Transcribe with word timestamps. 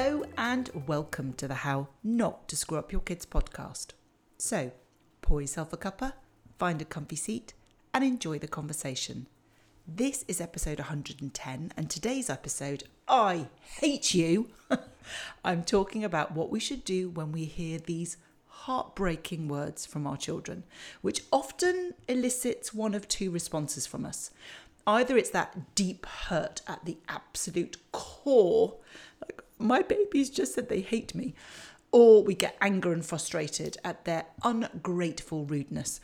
Hello 0.00 0.22
and 0.36 0.70
welcome 0.86 1.32
to 1.32 1.48
the 1.48 1.56
How 1.56 1.88
Not 2.04 2.46
to 2.50 2.56
Screw 2.56 2.78
Up 2.78 2.92
Your 2.92 3.00
Kids 3.00 3.26
podcast. 3.26 3.94
So, 4.36 4.70
pour 5.22 5.40
yourself 5.40 5.72
a 5.72 5.76
cuppa, 5.76 6.12
find 6.56 6.80
a 6.80 6.84
comfy 6.84 7.16
seat, 7.16 7.52
and 7.92 8.04
enjoy 8.04 8.38
the 8.38 8.46
conversation. 8.46 9.26
This 9.88 10.24
is 10.28 10.40
episode 10.40 10.78
110, 10.78 11.72
and 11.76 11.90
today's 11.90 12.30
episode, 12.30 12.84
I 13.08 13.48
hate 13.80 14.14
you. 14.14 14.50
I'm 15.44 15.64
talking 15.64 16.04
about 16.04 16.30
what 16.30 16.48
we 16.48 16.60
should 16.60 16.84
do 16.84 17.08
when 17.08 17.32
we 17.32 17.44
hear 17.46 17.80
these 17.80 18.18
heartbreaking 18.46 19.48
words 19.48 19.84
from 19.84 20.06
our 20.06 20.16
children, 20.16 20.62
which 21.00 21.24
often 21.32 21.94
elicits 22.06 22.72
one 22.72 22.94
of 22.94 23.08
two 23.08 23.32
responses 23.32 23.84
from 23.84 24.06
us. 24.06 24.30
Either 24.86 25.18
it's 25.18 25.30
that 25.30 25.74
deep 25.74 26.06
hurt 26.06 26.62
at 26.68 26.84
the 26.84 26.98
absolute 27.08 27.76
core, 27.90 28.76
my 29.58 29.82
babies 29.82 30.30
just 30.30 30.54
said 30.54 30.68
they 30.68 30.80
hate 30.80 31.14
me, 31.14 31.34
or 31.90 32.22
we 32.22 32.34
get 32.34 32.56
anger 32.60 32.92
and 32.92 33.04
frustrated 33.04 33.76
at 33.84 34.04
their 34.04 34.26
ungrateful 34.44 35.44
rudeness. 35.44 36.00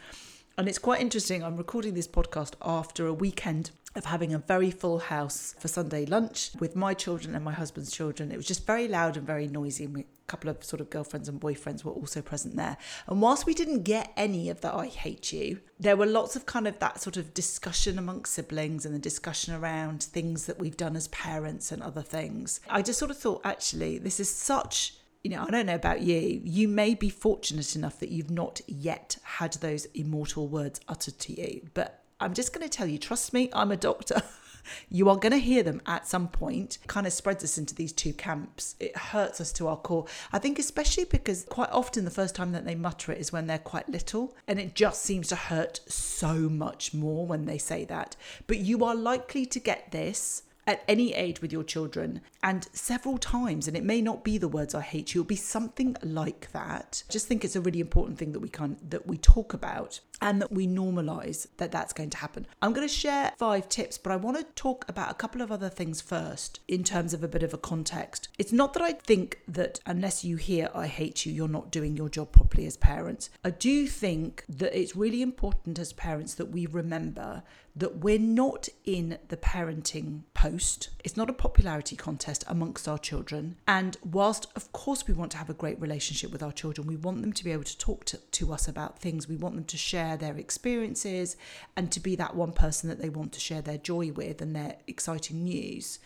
And 0.56 0.68
it's 0.68 0.78
quite 0.78 1.00
interesting. 1.00 1.42
I'm 1.42 1.56
recording 1.56 1.94
this 1.94 2.08
podcast 2.08 2.54
after 2.62 3.06
a 3.06 3.12
weekend 3.12 3.70
of 3.95 4.07
having 4.07 4.34
a 4.34 4.39
very 4.39 4.71
full 4.71 4.98
house 4.98 5.55
for 5.59 5.69
Sunday 5.69 6.05
lunch 6.07 6.51
with 6.59 6.75
my 6.75 6.95
children 6.95 7.34
and 7.34 7.45
my 7.45 7.53
husband's 7.53 7.93
children. 7.93 8.33
It 8.33 8.37
was 8.37 8.47
just 8.47 8.67
very 8.67 8.89
loud 8.89 9.17
and 9.17 9.27
very 9.27 9.47
noisy. 9.47 9.84
And 9.84 9.98
a 9.98 10.05
couple 10.27 10.51
of 10.51 10.65
sort 10.65 10.80
of 10.80 10.91
girlfriends 10.91 11.29
and 11.29 11.41
boyfriends 11.41 11.84
were 11.84 11.93
also 11.93 12.20
present 12.20 12.57
there. 12.57 12.77
And 13.07 13.20
whilst 13.23 13.47
we 13.47 13.55
didn't 13.55 13.83
get 13.83 14.12
any 14.17 14.51
of 14.51 14.61
the 14.61 14.75
I 14.75 14.89
hate 14.89 15.33
you, 15.33 15.61
there 15.78 15.97
were 15.97 16.06
lots 16.06 16.34
of 16.34 16.47
kind 16.47 16.67
of 16.67 16.78
that 16.81 17.01
sort 17.01 17.17
of 17.17 17.34
discussion 17.34 17.98
amongst 17.98 18.34
siblings 18.34 18.84
and 18.84 18.95
the 18.95 18.98
discussion 18.98 19.55
around 19.55 20.03
things 20.03 20.47
that 20.47 20.58
we've 20.58 20.77
done 20.77 20.97
as 20.97 21.08
parents 21.08 21.70
and 21.70 21.83
other 21.83 22.03
things. 22.03 22.61
I 22.69 22.83
just 22.83 22.98
sort 22.98 23.11
of 23.11 23.19
thought, 23.19 23.42
actually, 23.45 23.98
this 23.98 24.19
is 24.19 24.29
such 24.29 24.95
you 25.23 25.31
know, 25.31 25.42
I 25.42 25.51
don't 25.51 25.64
know 25.64 25.75
about 25.75 26.03
you, 26.03 26.42
you 26.45 26.69
may 26.69 26.95
be 26.95 27.08
fortunate 27.08 27.75
enough 27.75 27.98
that 28.01 28.11
you've 28.11 28.31
not 28.31 28.61
yet 28.67 29.17
had 29.23 29.55
those 29.55 29.86
immortal 29.86 30.48
words 30.48 30.81
uttered 30.86 31.19
to 31.20 31.41
you. 31.41 31.67
But 31.73 32.03
I'm 32.25 32.33
just 32.33 32.55
going 32.55 32.67
to 32.67 32.75
tell 32.75 32.86
you, 32.86 32.97
trust 32.97 33.34
me, 33.34 33.50
I'm 33.53 33.70
a 33.70 33.77
doctor. 33.77 34.22
you 34.89 35.11
are 35.11 35.17
going 35.17 35.33
to 35.33 35.39
hear 35.39 35.62
them 35.62 35.83
at 35.84 36.08
some 36.08 36.27
point. 36.28 36.78
Kind 36.86 37.06
of 37.06 37.12
spreads 37.12 37.44
us 37.44 37.58
into 37.58 37.75
these 37.75 37.92
two 37.92 38.14
camps. 38.14 38.77
It 38.80 38.97
hurts 38.97 39.42
us 39.42 39.53
to 39.53 39.69
our 39.69 39.77
core. 39.77 40.06
I 40.33 40.39
think, 40.39 40.58
especially 40.58 41.05
because 41.05 41.45
quite 41.45 41.69
often 41.70 42.06
the 42.06 42.11
first 42.11 42.34
time 42.34 42.52
that 42.52 42.64
they 42.64 42.75
mutter 42.75 43.12
it 43.12 43.19
is 43.19 43.30
when 43.30 43.47
they're 43.47 43.58
quite 43.58 43.91
little, 43.91 44.34
and 44.48 44.58
it 44.58 44.75
just 44.75 45.02
seems 45.02 45.28
to 45.28 45.36
hurt 45.36 45.80
so 45.86 46.34
much 46.34 46.95
more 46.95 47.27
when 47.27 47.45
they 47.45 47.58
say 47.58 47.84
that. 47.84 48.17
But 48.47 48.58
you 48.58 48.86
are 48.86 48.95
likely 48.95 49.45
to 49.45 49.61
get 49.61 49.91
this 49.91 50.45
at 50.67 50.83
any 50.89 51.12
age 51.14 51.42
with 51.42 51.52
your 51.52 51.62
children 51.62 52.20
and 52.42 52.69
several 52.72 53.19
times 53.19 53.69
and 53.69 53.77
it 53.77 53.84
may 53.84 54.00
not 54.00 54.25
be 54.25 54.39
the 54.39 54.48
words 54.48 54.75
i 54.75 54.80
hate 54.80 55.14
you 55.14 55.20
it'll 55.20 55.28
be 55.28 55.36
something 55.36 55.97
like 56.02 56.50
that 56.52 57.02
just 57.11 57.27
think 57.27 57.45
it's 57.45 57.56
a 57.56 57.61
really 57.61 57.80
important 57.80 58.19
thing 58.19 58.33
that 58.33 58.41
we 58.41 58.48
can 58.48 58.77
that 58.89 59.06
we 59.06 59.17
talk 59.19 59.52
about 59.52 60.00
and 60.25 60.41
that 60.41 60.50
we 60.50 60.67
normalize 60.67 61.47
that 61.58 61.70
that's 61.70 61.92
going 61.92 62.11
to 62.11 62.17
happen 62.17 62.47
i'm 62.62 62.72
going 62.72 62.86
to 62.86 62.92
share 62.92 63.30
five 63.36 63.69
tips 63.69 63.98
but 63.98 64.11
i 64.11 64.17
want 64.17 64.36
to 64.36 64.42
talk 64.55 64.84
about 64.89 65.11
a 65.11 65.14
couple 65.14 65.42
of 65.42 65.53
other 65.53 65.69
things 65.69 66.00
first 66.00 66.58
in 66.67 66.83
terms 66.83 67.12
of 67.12 67.22
a 67.22 67.28
bit 67.28 67.42
of 67.42 67.53
a 67.53 67.58
context 67.58 68.28
it's 68.39 68.52
not 68.52 68.72
that 68.72 68.83
i 68.83 68.92
think 68.92 69.39
that 69.47 69.78
unless 69.86 70.25
you 70.25 70.36
hear 70.36 70.70
i 70.75 70.86
hate 70.86 71.27
you 71.27 71.33
you're 71.33 71.47
not 71.47 71.70
doing 71.70 71.95
your 71.97 72.08
job 72.08 72.33
properly 72.33 72.67
as 72.67 72.77
parents 72.78 73.28
i 73.45 73.50
do 73.50 73.86
think 73.86 74.45
that 74.48 74.77
it's 74.77 74.97
really 74.97 75.20
important 75.20 75.78
as 75.78 75.92
parents 75.92 76.34
that 76.34 76.47
we 76.47 76.67
remember 76.67 77.42
that 77.77 77.98
we're 77.98 78.19
not 78.19 78.68
in 78.85 79.18
the 79.29 79.36
parenting 79.36 80.23
post. 80.33 80.91
It's 81.02 81.17
not 81.17 81.29
a 81.29 81.33
popularity 81.33 81.96
contest 81.96 82.45
amongst 82.46 82.86
our 82.86 82.98
children. 82.98 83.56
And 83.67 83.96
whilst, 84.05 84.46
of 84.55 84.70
course, 84.73 85.08
we 85.08 85.14
want 85.14 85.33
to 85.33 85.39
have 85.39 85.51
a 85.51 85.55
great 85.55 85.80
relationship 85.80 86.30
with 86.30 86.42
our 86.42 86.52
children, 86.52 86.86
we 86.86 86.96
want 86.96 87.20
them 87.20 87.33
to 87.33 87.45
be 87.45 87.51
able 87.51 87.64
to 87.64 87.79
talk 87.79 88.05
to, 88.06 88.18
to 88.18 88.52
us 88.52 88.68
about 88.68 89.01
things. 89.01 89.29
We 89.29 89.36
want 89.36 89.56
them 89.56 89.64
to 89.64 89.77
share 89.77 90.14
their 90.17 90.36
experiences 90.36 91.36
and 91.77 91.91
to 91.92 92.01
be 92.01 92.17
that 92.17 92.35
one 92.35 92.52
person 92.52 92.89
that 92.89 93.01
they 93.01 93.08
want 93.08 93.33
to 93.33 93.41
share 93.41 93.63
their 93.63 93.79
joy 93.79 94.13
with 94.13 94.41
and 94.41 94.55
their 94.55 94.77
exciting 94.86 95.45
news 95.45 95.98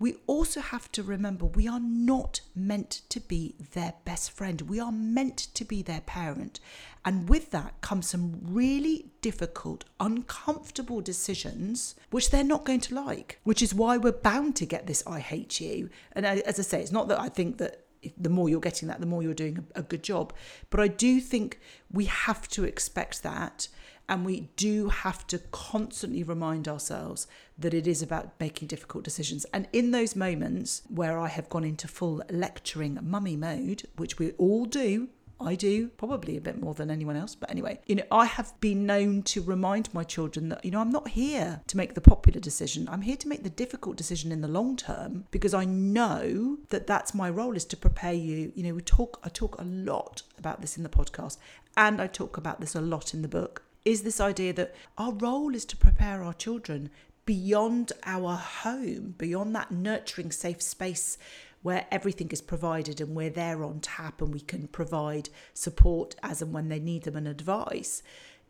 we 0.00 0.16
also 0.26 0.60
have 0.60 0.90
to 0.92 1.02
remember 1.02 1.44
we 1.44 1.68
are 1.68 1.78
not 1.78 2.40
meant 2.56 3.02
to 3.10 3.20
be 3.20 3.54
their 3.74 3.92
best 4.06 4.30
friend. 4.30 4.62
We 4.62 4.80
are 4.80 4.90
meant 4.90 5.36
to 5.36 5.62
be 5.62 5.82
their 5.82 6.00
parent. 6.00 6.58
And 7.04 7.28
with 7.28 7.50
that 7.50 7.82
comes 7.82 8.08
some 8.08 8.40
really 8.42 9.10
difficult, 9.20 9.84
uncomfortable 10.00 11.02
decisions, 11.02 11.96
which 12.10 12.30
they're 12.30 12.42
not 12.42 12.64
going 12.64 12.80
to 12.80 12.94
like, 12.94 13.40
which 13.44 13.60
is 13.60 13.74
why 13.74 13.98
we're 13.98 14.12
bound 14.12 14.56
to 14.56 14.66
get 14.66 14.86
this 14.86 15.02
I 15.06 15.20
hate 15.20 15.60
you. 15.60 15.90
And 16.12 16.24
uh, 16.24 16.36
as 16.46 16.58
I 16.58 16.62
say, 16.62 16.80
it's 16.80 16.92
not 16.92 17.08
that 17.08 17.20
I 17.20 17.28
think 17.28 17.58
that 17.58 17.84
the 18.16 18.30
more 18.30 18.48
you're 18.48 18.60
getting 18.60 18.88
that, 18.88 19.00
the 19.00 19.06
more 19.06 19.22
you're 19.22 19.34
doing 19.34 19.66
a, 19.74 19.82
good 19.82 20.02
job. 20.02 20.32
But 20.70 20.80
I 20.80 20.88
do 20.88 21.20
think 21.20 21.60
we 21.90 22.06
have 22.06 22.48
to 22.48 22.64
expect 22.64 23.22
that 23.22 23.68
and 24.08 24.26
we 24.26 24.48
do 24.56 24.88
have 24.88 25.24
to 25.28 25.38
constantly 25.52 26.24
remind 26.24 26.66
ourselves 26.66 27.28
that 27.56 27.72
it 27.72 27.86
is 27.86 28.02
about 28.02 28.32
making 28.40 28.66
difficult 28.66 29.04
decisions. 29.04 29.44
And 29.52 29.68
in 29.72 29.92
those 29.92 30.16
moments 30.16 30.82
where 30.88 31.18
I 31.18 31.28
have 31.28 31.48
gone 31.48 31.62
into 31.62 31.86
full 31.86 32.20
lecturing 32.28 32.98
mummy 33.02 33.36
mode, 33.36 33.84
which 33.96 34.18
we 34.18 34.32
all 34.32 34.64
do, 34.64 35.08
I 35.40 35.54
do, 35.54 35.88
probably 35.88 36.36
a 36.36 36.40
bit 36.40 36.60
more 36.60 36.74
than 36.74 36.90
anyone 36.90 37.16
else. 37.16 37.34
But 37.34 37.50
anyway, 37.50 37.80
you 37.86 37.94
know, 37.94 38.04
I 38.10 38.26
have 38.26 38.52
been 38.60 38.86
known 38.86 39.22
to 39.22 39.42
remind 39.42 39.92
my 39.94 40.04
children 40.04 40.48
that, 40.50 40.64
you 40.64 40.70
know, 40.70 40.80
I'm 40.80 40.90
not 40.90 41.08
here 41.08 41.62
to 41.66 41.76
make 41.76 41.94
the 41.94 42.00
popular 42.00 42.40
decision. 42.40 42.88
I'm 42.88 43.02
here 43.02 43.16
to 43.16 43.28
make 43.28 43.42
the 43.42 43.50
difficult 43.50 43.96
decision 43.96 44.32
in 44.32 44.40
the 44.40 44.48
long 44.48 44.76
term 44.76 45.24
because 45.30 45.54
I 45.54 45.64
know 45.64 46.58
that 46.68 46.86
that's 46.86 47.14
my 47.14 47.30
role 47.30 47.56
is 47.56 47.64
to 47.66 47.76
prepare 47.76 48.12
you. 48.12 48.52
You 48.54 48.64
know, 48.64 48.74
we 48.74 48.82
talk, 48.82 49.20
I 49.24 49.28
talk 49.28 49.60
a 49.60 49.64
lot 49.64 50.22
about 50.38 50.60
this 50.60 50.76
in 50.76 50.82
the 50.82 50.88
podcast 50.88 51.38
and 51.76 52.00
I 52.00 52.06
talk 52.06 52.36
about 52.36 52.60
this 52.60 52.74
a 52.74 52.80
lot 52.80 53.14
in 53.14 53.22
the 53.22 53.28
book 53.28 53.62
is 53.84 54.02
this 54.02 54.20
idea 54.20 54.52
that 54.52 54.74
our 54.98 55.12
role 55.12 55.54
is 55.54 55.64
to 55.64 55.76
prepare 55.76 56.22
our 56.22 56.34
children 56.34 56.90
beyond 57.24 57.92
our 58.04 58.36
home, 58.36 59.14
beyond 59.16 59.54
that 59.54 59.70
nurturing 59.70 60.32
safe 60.32 60.60
space 60.60 61.16
where 61.62 61.86
everything 61.90 62.28
is 62.30 62.40
provided 62.40 63.00
and 63.00 63.14
we're 63.14 63.30
there 63.30 63.62
on 63.64 63.80
tap 63.80 64.22
and 64.22 64.32
we 64.32 64.40
can 64.40 64.66
provide 64.68 65.28
support 65.52 66.14
as 66.22 66.40
and 66.40 66.52
when 66.52 66.68
they 66.68 66.78
need 66.78 67.02
them 67.02 67.16
and 67.16 67.28
advice. 67.28 68.02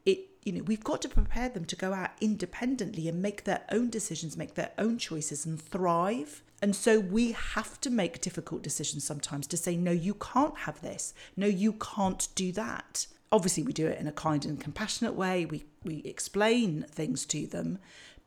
It 0.06 0.21
you 0.44 0.53
know, 0.53 0.62
we've 0.62 0.84
got 0.84 1.03
to 1.03 1.09
prepare 1.09 1.50
them 1.50 1.66
to 1.66 1.76
go 1.76 1.93
out 1.93 2.10
independently 2.21 3.09
and 3.09 3.21
make 3.21 3.44
their 3.44 3.62
own 3.71 3.91
decisions, 3.91 4.37
make 4.37 4.54
their 4.54 4.71
own 4.78 4.97
choices 4.97 5.44
and 5.44 5.60
thrive. 5.60 6.43
And 6.62 6.75
so 6.75 6.98
we 6.98 7.32
have 7.32 7.81
to 7.82 7.91
make 7.91 8.21
difficult 8.21 8.62
decisions 8.62 9.04
sometimes 9.04 9.47
to 9.48 9.56
say, 9.56 9.77
no, 9.77 9.91
you 9.91 10.15
can't 10.15 10.56
have 10.60 10.81
this. 10.81 11.12
No, 11.37 11.47
you 11.47 11.75
can't 11.75 12.28
do 12.34 12.53
that 12.53 13.06
obviously 13.32 13.62
we 13.62 13.72
do 13.72 13.87
it 13.87 13.98
in 13.98 14.06
a 14.06 14.12
kind 14.12 14.44
and 14.44 14.60
compassionate 14.60 15.15
way 15.15 15.44
we 15.44 15.65
we 15.84 16.03
explain 16.04 16.84
things 16.91 17.25
to 17.25 17.47
them 17.47 17.78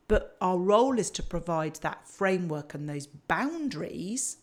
but 0.08 0.36
our 0.40 0.58
role 0.58 0.98
is 0.98 1.10
to 1.10 1.22
provide 1.22 1.76
that 1.76 2.06
framework 2.06 2.74
and 2.74 2.88
those 2.88 3.06
boundaries 3.06 4.38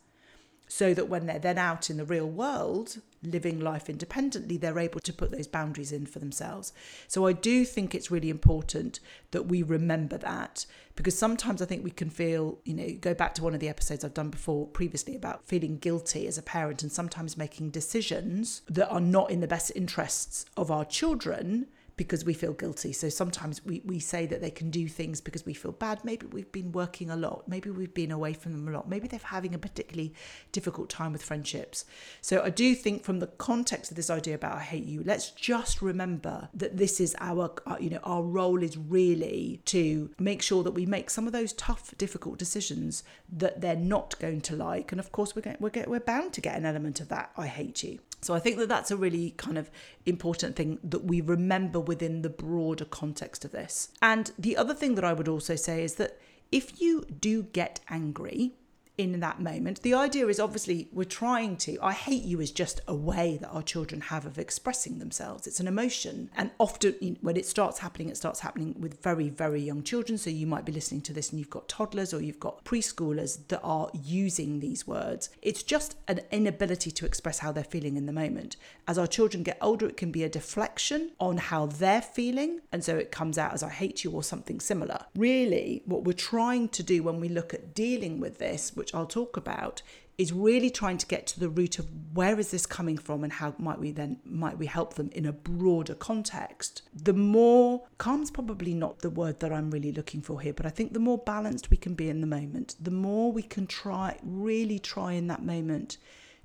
so 0.71 0.93
that 0.93 1.09
when 1.09 1.25
they're 1.25 1.37
then 1.37 1.57
out 1.57 1.89
in 1.89 1.97
the 1.97 2.05
real 2.05 2.25
world 2.25 3.01
living 3.21 3.59
life 3.59 3.89
independently 3.89 4.55
they're 4.55 4.79
able 4.79 5.01
to 5.01 5.11
put 5.11 5.29
those 5.29 5.45
boundaries 5.45 5.91
in 5.91 6.05
for 6.05 6.19
themselves. 6.19 6.71
So 7.09 7.27
i 7.27 7.33
do 7.33 7.65
think 7.65 7.93
it's 7.93 8.09
really 8.09 8.29
important 8.29 9.01
that 9.31 9.47
we 9.47 9.63
remember 9.63 10.17
that 10.19 10.65
because 10.95 11.17
sometimes 11.17 11.61
i 11.61 11.65
think 11.65 11.83
we 11.83 11.91
can 11.91 12.09
feel 12.09 12.57
you 12.63 12.73
know 12.73 12.87
go 13.01 13.13
back 13.13 13.35
to 13.35 13.43
one 13.43 13.53
of 13.53 13.59
the 13.59 13.67
episodes 13.67 14.05
i've 14.05 14.13
done 14.13 14.29
before 14.29 14.65
previously 14.65 15.13
about 15.13 15.45
feeling 15.45 15.77
guilty 15.77 16.25
as 16.25 16.37
a 16.37 16.41
parent 16.41 16.81
and 16.83 16.91
sometimes 16.91 17.35
making 17.35 17.69
decisions 17.69 18.61
that 18.69 18.89
are 18.89 19.01
not 19.01 19.29
in 19.29 19.41
the 19.41 19.47
best 19.47 19.73
interests 19.75 20.45
of 20.55 20.71
our 20.71 20.85
children 20.85 21.67
because 22.01 22.25
we 22.25 22.33
feel 22.33 22.53
guilty. 22.53 22.91
So 22.93 23.09
sometimes 23.09 23.63
we, 23.63 23.83
we 23.85 23.99
say 23.99 24.25
that 24.25 24.41
they 24.41 24.49
can 24.49 24.71
do 24.71 24.87
things 24.87 25.21
because 25.21 25.45
we 25.45 25.53
feel 25.53 25.71
bad. 25.71 26.03
Maybe 26.03 26.25
we've 26.25 26.51
been 26.51 26.71
working 26.71 27.11
a 27.11 27.15
lot. 27.15 27.47
Maybe 27.47 27.69
we've 27.69 27.93
been 27.93 28.09
away 28.09 28.33
from 28.33 28.53
them 28.53 28.67
a 28.67 28.71
lot. 28.71 28.89
Maybe 28.89 29.07
they're 29.07 29.19
having 29.23 29.53
a 29.53 29.59
particularly 29.59 30.11
difficult 30.51 30.89
time 30.89 31.11
with 31.11 31.21
friendships. 31.21 31.85
So 32.19 32.41
I 32.41 32.49
do 32.49 32.73
think 32.73 33.03
from 33.03 33.19
the 33.19 33.27
context 33.27 33.91
of 33.91 33.97
this 33.97 34.09
idea 34.09 34.33
about 34.33 34.55
I 34.55 34.61
hate 34.61 34.85
you, 34.85 35.03
let's 35.05 35.29
just 35.29 35.79
remember 35.79 36.49
that 36.55 36.75
this 36.75 36.99
is 36.99 37.15
our, 37.19 37.51
uh, 37.67 37.77
you 37.79 37.91
know, 37.91 37.99
our 38.03 38.23
role 38.23 38.63
is 38.63 38.79
really 38.79 39.61
to 39.65 40.09
make 40.17 40.41
sure 40.41 40.63
that 40.63 40.71
we 40.71 40.87
make 40.87 41.11
some 41.11 41.27
of 41.27 41.33
those 41.33 41.53
tough, 41.53 41.95
difficult 41.99 42.39
decisions 42.39 43.03
that 43.31 43.61
they're 43.61 43.75
not 43.75 44.17
going 44.17 44.41
to 44.41 44.55
like. 44.55 44.91
And 44.91 44.99
of 44.99 45.11
course, 45.11 45.35
we're, 45.35 45.43
going, 45.43 45.57
we're, 45.59 45.85
we're 45.85 45.99
bound 45.99 46.33
to 46.33 46.41
get 46.41 46.57
an 46.57 46.65
element 46.65 46.99
of 46.99 47.09
that 47.09 47.29
I 47.37 47.45
hate 47.45 47.83
you. 47.83 47.99
So 48.21 48.33
I 48.35 48.39
think 48.39 48.57
that 48.57 48.69
that's 48.69 48.91
a 48.91 48.97
really 48.97 49.31
kind 49.31 49.57
of 49.57 49.71
important 50.05 50.55
thing 50.55 50.79
that 50.83 51.05
we 51.05 51.21
remember 51.21 51.79
within 51.79 52.21
the 52.21 52.29
broader 52.29 52.85
context 52.85 53.43
of 53.45 53.51
this. 53.51 53.89
And 54.01 54.31
the 54.37 54.57
other 54.57 54.75
thing 54.75 54.95
that 54.95 55.03
I 55.03 55.13
would 55.13 55.27
also 55.27 55.55
say 55.55 55.83
is 55.83 55.95
that 55.95 56.19
if 56.51 56.79
you 56.81 57.05
do 57.19 57.43
get 57.43 57.79
angry, 57.89 58.53
in 58.97 59.19
that 59.19 59.39
moment. 59.39 59.81
The 59.81 59.93
idea 59.93 60.27
is 60.27 60.39
obviously 60.39 60.89
we're 60.91 61.03
trying 61.05 61.57
to, 61.57 61.77
I 61.81 61.93
hate 61.93 62.23
you 62.23 62.39
is 62.41 62.51
just 62.51 62.81
a 62.87 62.95
way 62.95 63.37
that 63.41 63.49
our 63.49 63.63
children 63.63 64.01
have 64.01 64.25
of 64.25 64.37
expressing 64.37 64.99
themselves. 64.99 65.47
It's 65.47 65.59
an 65.59 65.67
emotion. 65.67 66.29
And 66.35 66.51
often 66.59 67.17
when 67.21 67.37
it 67.37 67.45
starts 67.45 67.79
happening, 67.79 68.09
it 68.09 68.17
starts 68.17 68.41
happening 68.41 68.75
with 68.79 69.01
very, 69.01 69.29
very 69.29 69.61
young 69.61 69.83
children. 69.83 70.17
So 70.17 70.29
you 70.29 70.45
might 70.45 70.65
be 70.65 70.71
listening 70.71 71.01
to 71.01 71.13
this 71.13 71.31
and 71.31 71.39
you've 71.39 71.49
got 71.49 71.67
toddlers 71.67 72.13
or 72.13 72.21
you've 72.21 72.39
got 72.39 72.63
preschoolers 72.63 73.47
that 73.47 73.61
are 73.63 73.89
using 73.93 74.59
these 74.59 74.85
words. 74.85 75.29
It's 75.41 75.63
just 75.63 75.95
an 76.07 76.21
inability 76.31 76.91
to 76.91 77.05
express 77.05 77.39
how 77.39 77.51
they're 77.51 77.63
feeling 77.63 77.97
in 77.97 78.05
the 78.05 78.13
moment. 78.13 78.57
As 78.87 78.97
our 78.97 79.07
children 79.07 79.43
get 79.43 79.57
older, 79.61 79.87
it 79.87 79.97
can 79.97 80.11
be 80.11 80.23
a 80.23 80.29
deflection 80.29 81.11
on 81.19 81.37
how 81.37 81.65
they're 81.65 82.01
feeling. 82.01 82.61
And 82.71 82.83
so 82.83 82.97
it 82.97 83.11
comes 83.11 83.37
out 83.37 83.53
as 83.53 83.63
I 83.63 83.69
hate 83.69 84.03
you 84.03 84.11
or 84.11 84.23
something 84.23 84.59
similar. 84.59 85.05
Really, 85.15 85.81
what 85.85 86.03
we're 86.03 86.13
trying 86.13 86.69
to 86.69 86.83
do 86.83 87.03
when 87.03 87.19
we 87.19 87.29
look 87.29 87.53
at 87.53 87.73
dealing 87.73 88.19
with 88.19 88.37
this, 88.37 88.71
which 88.81 88.95
I'll 88.95 89.05
talk 89.05 89.37
about, 89.37 89.83
is 90.17 90.33
really 90.33 90.69
trying 90.69 90.97
to 90.97 91.05
get 91.05 91.27
to 91.27 91.39
the 91.39 91.49
root 91.49 91.79
of 91.79 91.87
where 92.13 92.39
is 92.39 92.51
this 92.51 92.65
coming 92.65 92.97
from 92.97 93.23
and 93.23 93.31
how 93.31 93.53
might 93.57 93.79
we 93.79 93.91
then 93.91 94.19
might 94.25 94.57
we 94.57 94.65
help 94.65 94.95
them 94.95 95.09
in 95.13 95.25
a 95.25 95.31
broader 95.31 95.93
context. 95.93 96.81
The 96.93 97.13
more 97.13 97.83
calm's 97.99 98.31
probably 98.31 98.73
not 98.73 98.99
the 98.99 99.09
word 99.09 99.39
that 99.39 99.53
i'm 99.53 99.69
really 99.69 99.91
looking 99.91 100.21
for 100.21 100.41
here 100.41 100.53
but 100.53 100.65
i 100.65 100.69
think 100.69 100.93
the 100.93 100.99
more 100.99 101.17
balanced 101.17 101.69
we 101.69 101.77
can 101.77 101.93
be 101.93 102.09
in 102.09 102.21
the 102.21 102.27
moment 102.27 102.75
the 102.79 102.91
more 102.91 103.31
we 103.31 103.43
can 103.43 103.67
try 103.67 104.17
really 104.23 104.79
try 104.79 105.13
in 105.13 105.27
that 105.27 105.43
moment 105.43 105.97